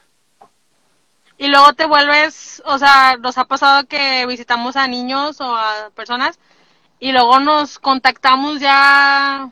[1.37, 5.89] Y luego te vuelves, o sea, nos ha pasado que visitamos a niños o a
[5.95, 6.39] personas
[6.99, 9.49] y luego nos contactamos ya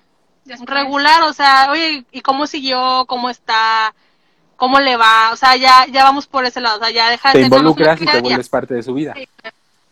[0.65, 3.05] regular, o sea, oye, ¿y cómo siguió?
[3.07, 3.93] ¿Cómo está?
[4.55, 5.31] ¿Cómo le va?
[5.31, 8.01] O sea, ya, ya vamos por ese lado, o sea, ya deja de Te involucras
[8.01, 9.13] y te vuelves parte de su vida.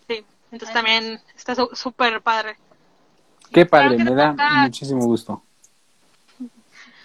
[0.07, 2.57] Sí, entonces también está súper padre.
[3.51, 4.33] Qué padre, me da
[4.63, 5.41] muchísimo gusto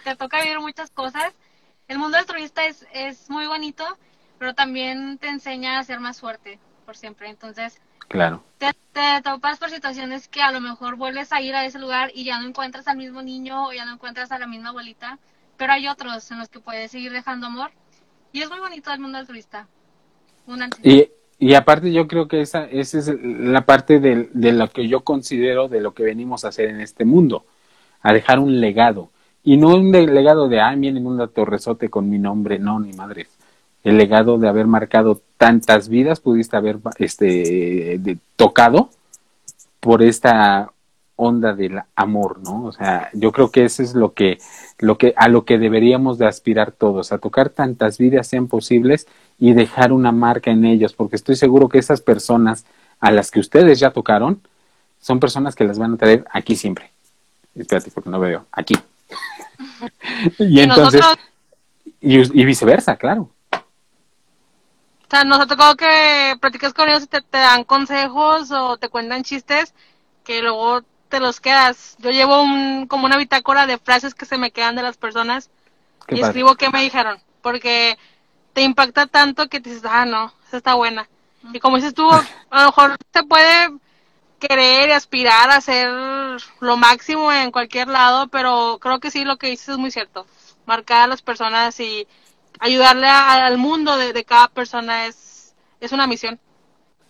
[0.04, 1.32] te toca vivir muchas cosas.
[1.88, 3.84] El mundo altruista es, es muy bonito,
[4.38, 7.28] pero también te enseña a ser más fuerte por siempre.
[7.28, 7.80] Entonces,
[8.10, 8.42] claro.
[8.58, 12.10] te, te topas por situaciones que a lo mejor vuelves a ir a ese lugar
[12.14, 15.18] y ya no encuentras al mismo niño o ya no encuentras a la misma abuelita,
[15.56, 17.70] pero hay otros en los que puedes seguir dejando amor.
[18.32, 19.66] Y es muy bonito el mundo altruista.
[20.82, 21.08] y,
[21.38, 25.00] y aparte yo creo que esa, esa es la parte de, de lo que yo
[25.04, 27.46] considero de lo que venimos a hacer en este mundo,
[28.02, 29.10] a dejar un legado
[29.42, 33.26] y no un legado de, ah, miren, un torrezote con mi nombre, no, ni madre.
[33.82, 38.90] El legado de haber marcado tantas vidas pudiste haber este, tocado
[39.80, 40.70] por esta
[41.16, 42.64] onda del amor, ¿no?
[42.64, 44.38] O sea, yo creo que eso es lo que,
[44.78, 49.06] lo que, a lo que deberíamos de aspirar todos, a tocar tantas vidas sean posibles
[49.38, 52.64] y dejar una marca en ellos, porque estoy seguro que esas personas
[53.00, 54.40] a las que ustedes ya tocaron
[55.00, 56.90] son personas que las van a traer aquí siempre.
[57.54, 58.46] Espérate, porque no veo.
[58.52, 58.76] Aquí.
[60.38, 61.02] y, entonces,
[62.00, 63.30] y, viceversa, claro.
[65.10, 68.88] O sea, nos ha tocado que practicas con ellos y te, dan consejos o te
[68.88, 69.74] cuentan chistes
[70.22, 71.96] que luego te los quedas.
[71.98, 75.50] Yo llevo un, como una bitácora de frases que se me quedan de las personas
[76.06, 77.98] y escribo qué me dijeron, porque
[78.52, 81.08] te impacta tanto que te dices, ah, no, esa está buena.
[81.52, 83.68] Y como dices tú, a lo mejor te puede
[84.38, 85.90] querer y aspirar a ser
[86.60, 90.24] lo máximo en cualquier lado, pero creo que sí lo que dices es muy cierto.
[90.66, 92.06] Marcar a las personas y
[92.58, 96.38] ayudarle al mundo de, cada persona es, es una misión.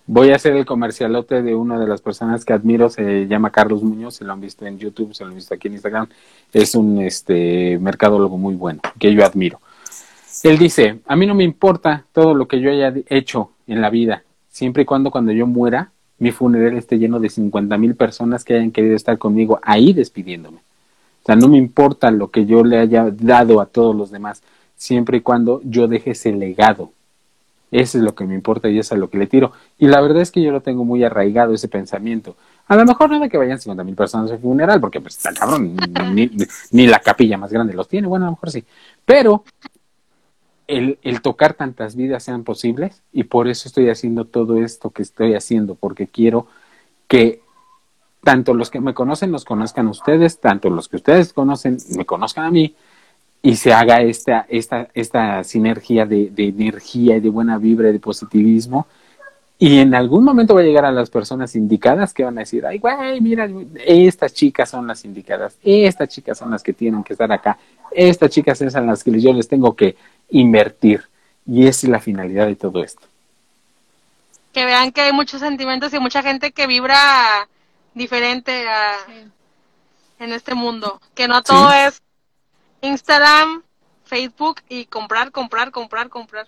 [0.06, 3.82] Voy a hacer el comercialote de una de las personas que admiro, se llama Carlos
[3.82, 6.08] Muñoz, se lo han visto en YouTube, se lo han visto aquí en Instagram,
[6.52, 9.60] es un este mercadólogo muy bueno, que yo admiro.
[10.42, 13.90] Él dice, a mí no me importa todo lo que yo haya hecho en la
[13.90, 18.44] vida, siempre y cuando cuando yo muera mi funeral esté lleno de 50 mil personas
[18.44, 20.58] que hayan querido estar conmigo ahí despidiéndome.
[20.58, 24.42] O sea, no me importa lo que yo le haya dado a todos los demás,
[24.80, 26.90] siempre y cuando yo deje ese legado.
[27.70, 29.52] Eso es lo que me importa y eso es lo que le tiro.
[29.78, 32.34] Y la verdad es que yo lo tengo muy arraigado, ese pensamiento.
[32.66, 35.76] A lo mejor nada que vayan 50 mil personas al funeral, porque pues está cabrón,
[36.14, 36.30] ni,
[36.70, 38.64] ni, la capilla más grande los tiene, bueno, a lo mejor sí.
[39.04, 39.44] Pero
[40.66, 45.02] el, el, tocar tantas vidas sean posibles y por eso estoy haciendo todo esto que
[45.02, 46.46] estoy haciendo, porque quiero
[47.06, 47.42] que
[48.24, 52.06] tanto los que me conocen nos conozcan a ustedes, tanto los que ustedes conocen me
[52.06, 52.74] conozcan a mí
[53.42, 57.92] y se haga esta, esta, esta sinergia de, de energía y de buena vibra y
[57.92, 58.86] de positivismo
[59.62, 62.64] y en algún momento va a llegar a las personas indicadas que van a decir,
[62.64, 63.46] ay, güey, mira,
[63.84, 67.58] estas chicas son las indicadas, estas chicas son las que tienen que estar acá,
[67.90, 69.96] estas chicas son las que yo les tengo que
[70.30, 71.04] invertir.
[71.46, 73.02] Y esa es la finalidad de todo esto.
[74.54, 77.46] Que vean que hay muchos sentimientos y mucha gente que vibra
[77.92, 78.64] diferente
[80.18, 81.02] en este mundo.
[81.14, 82.00] Que no todo es
[82.82, 83.62] Instagram,
[84.04, 86.46] Facebook y comprar, comprar, comprar, comprar.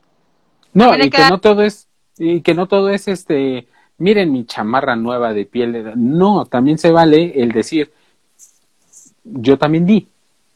[0.72, 3.68] No, y que no todo es y que no todo es este
[3.98, 5.92] miren mi chamarra nueva de piel.
[5.96, 7.92] No, también se vale el decir,
[9.24, 10.08] yo también di,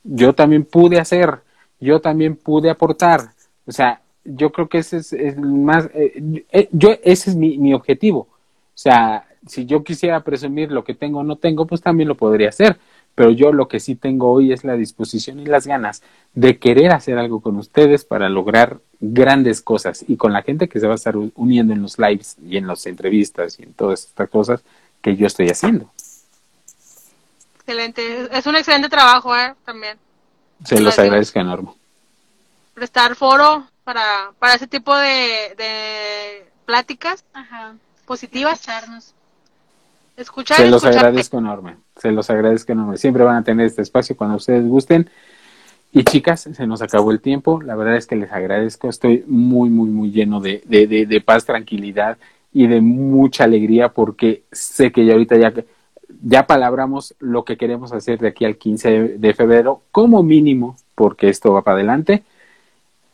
[0.03, 1.41] yo también pude hacer,
[1.81, 3.21] yo también pude aportar.
[3.67, 7.73] O sea, yo creo que ese es, más, eh, eh, yo, ese es mi, mi
[7.73, 8.21] objetivo.
[8.21, 12.17] O sea, si yo quisiera presumir lo que tengo o no tengo, pues también lo
[12.17, 12.77] podría hacer.
[13.17, 16.03] Pero yo lo que sí tengo hoy es la disposición y las ganas
[16.35, 20.79] de querer hacer algo con ustedes para lograr grandes cosas y con la gente que
[20.79, 24.05] se va a estar uniendo en los lives y en las entrevistas y en todas
[24.05, 24.63] estas cosas
[25.01, 25.91] que yo estoy haciendo.
[27.57, 29.55] Excelente, es un excelente trabajo, ¿eh?
[29.65, 29.99] También.
[30.63, 31.71] Se los agradezco enorme.
[32.75, 37.25] Prestar foro para, para ese tipo de, de pláticas
[38.05, 38.61] positivas.
[38.61, 39.15] Escucharnos.
[40.17, 42.97] Escuchar se los agradezco enorme, se los agradezco enorme.
[42.97, 45.11] Siempre van a tener este espacio cuando ustedes gusten.
[45.93, 47.61] Y chicas, se nos acabó el tiempo.
[47.63, 48.89] La verdad es que les agradezco.
[48.89, 52.19] Estoy muy, muy, muy lleno de, de, de, paz, tranquilidad
[52.53, 55.53] y de mucha alegría porque sé que ya ahorita ya,
[56.23, 61.29] ya palabramos lo que queremos hacer de aquí al 15 de febrero como mínimo porque
[61.29, 62.25] esto va para adelante.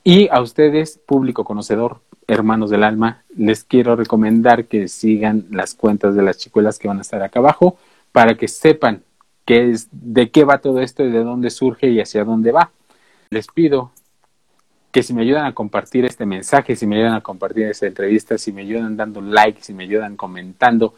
[0.04, 6.14] Y a ustedes, público conocedor, hermanos del alma, les quiero recomendar que sigan las cuentas
[6.14, 7.76] de las chicuelas que van a estar acá abajo
[8.10, 9.04] para que sepan
[9.44, 12.72] qué es, de qué va todo esto y de dónde surge y hacia dónde va.
[13.30, 13.92] Les pido
[14.90, 18.36] que si me ayudan a compartir este mensaje, si me ayudan a compartir esta entrevista,
[18.38, 20.94] si me ayudan dando like, si me ayudan comentando,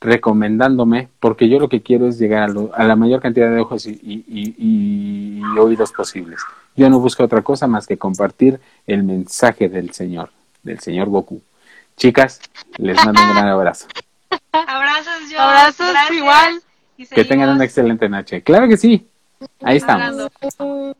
[0.00, 3.98] recomendándome, porque yo lo que quiero es llegar a, la mayor cantidad de ojos y,
[4.02, 6.40] y, oídos posibles.
[6.76, 10.30] Yo no busco otra cosa más que compartir el mensaje del Señor
[10.62, 11.42] del señor Goku.
[11.96, 12.40] Chicas,
[12.76, 13.86] les mando un gran abrazo.
[14.52, 15.40] Abrazos, yo.
[15.40, 16.62] Abrazos igual.
[17.10, 18.42] Que tengan una excelente noche.
[18.42, 19.06] Claro que sí.
[19.62, 20.30] Ahí estamos.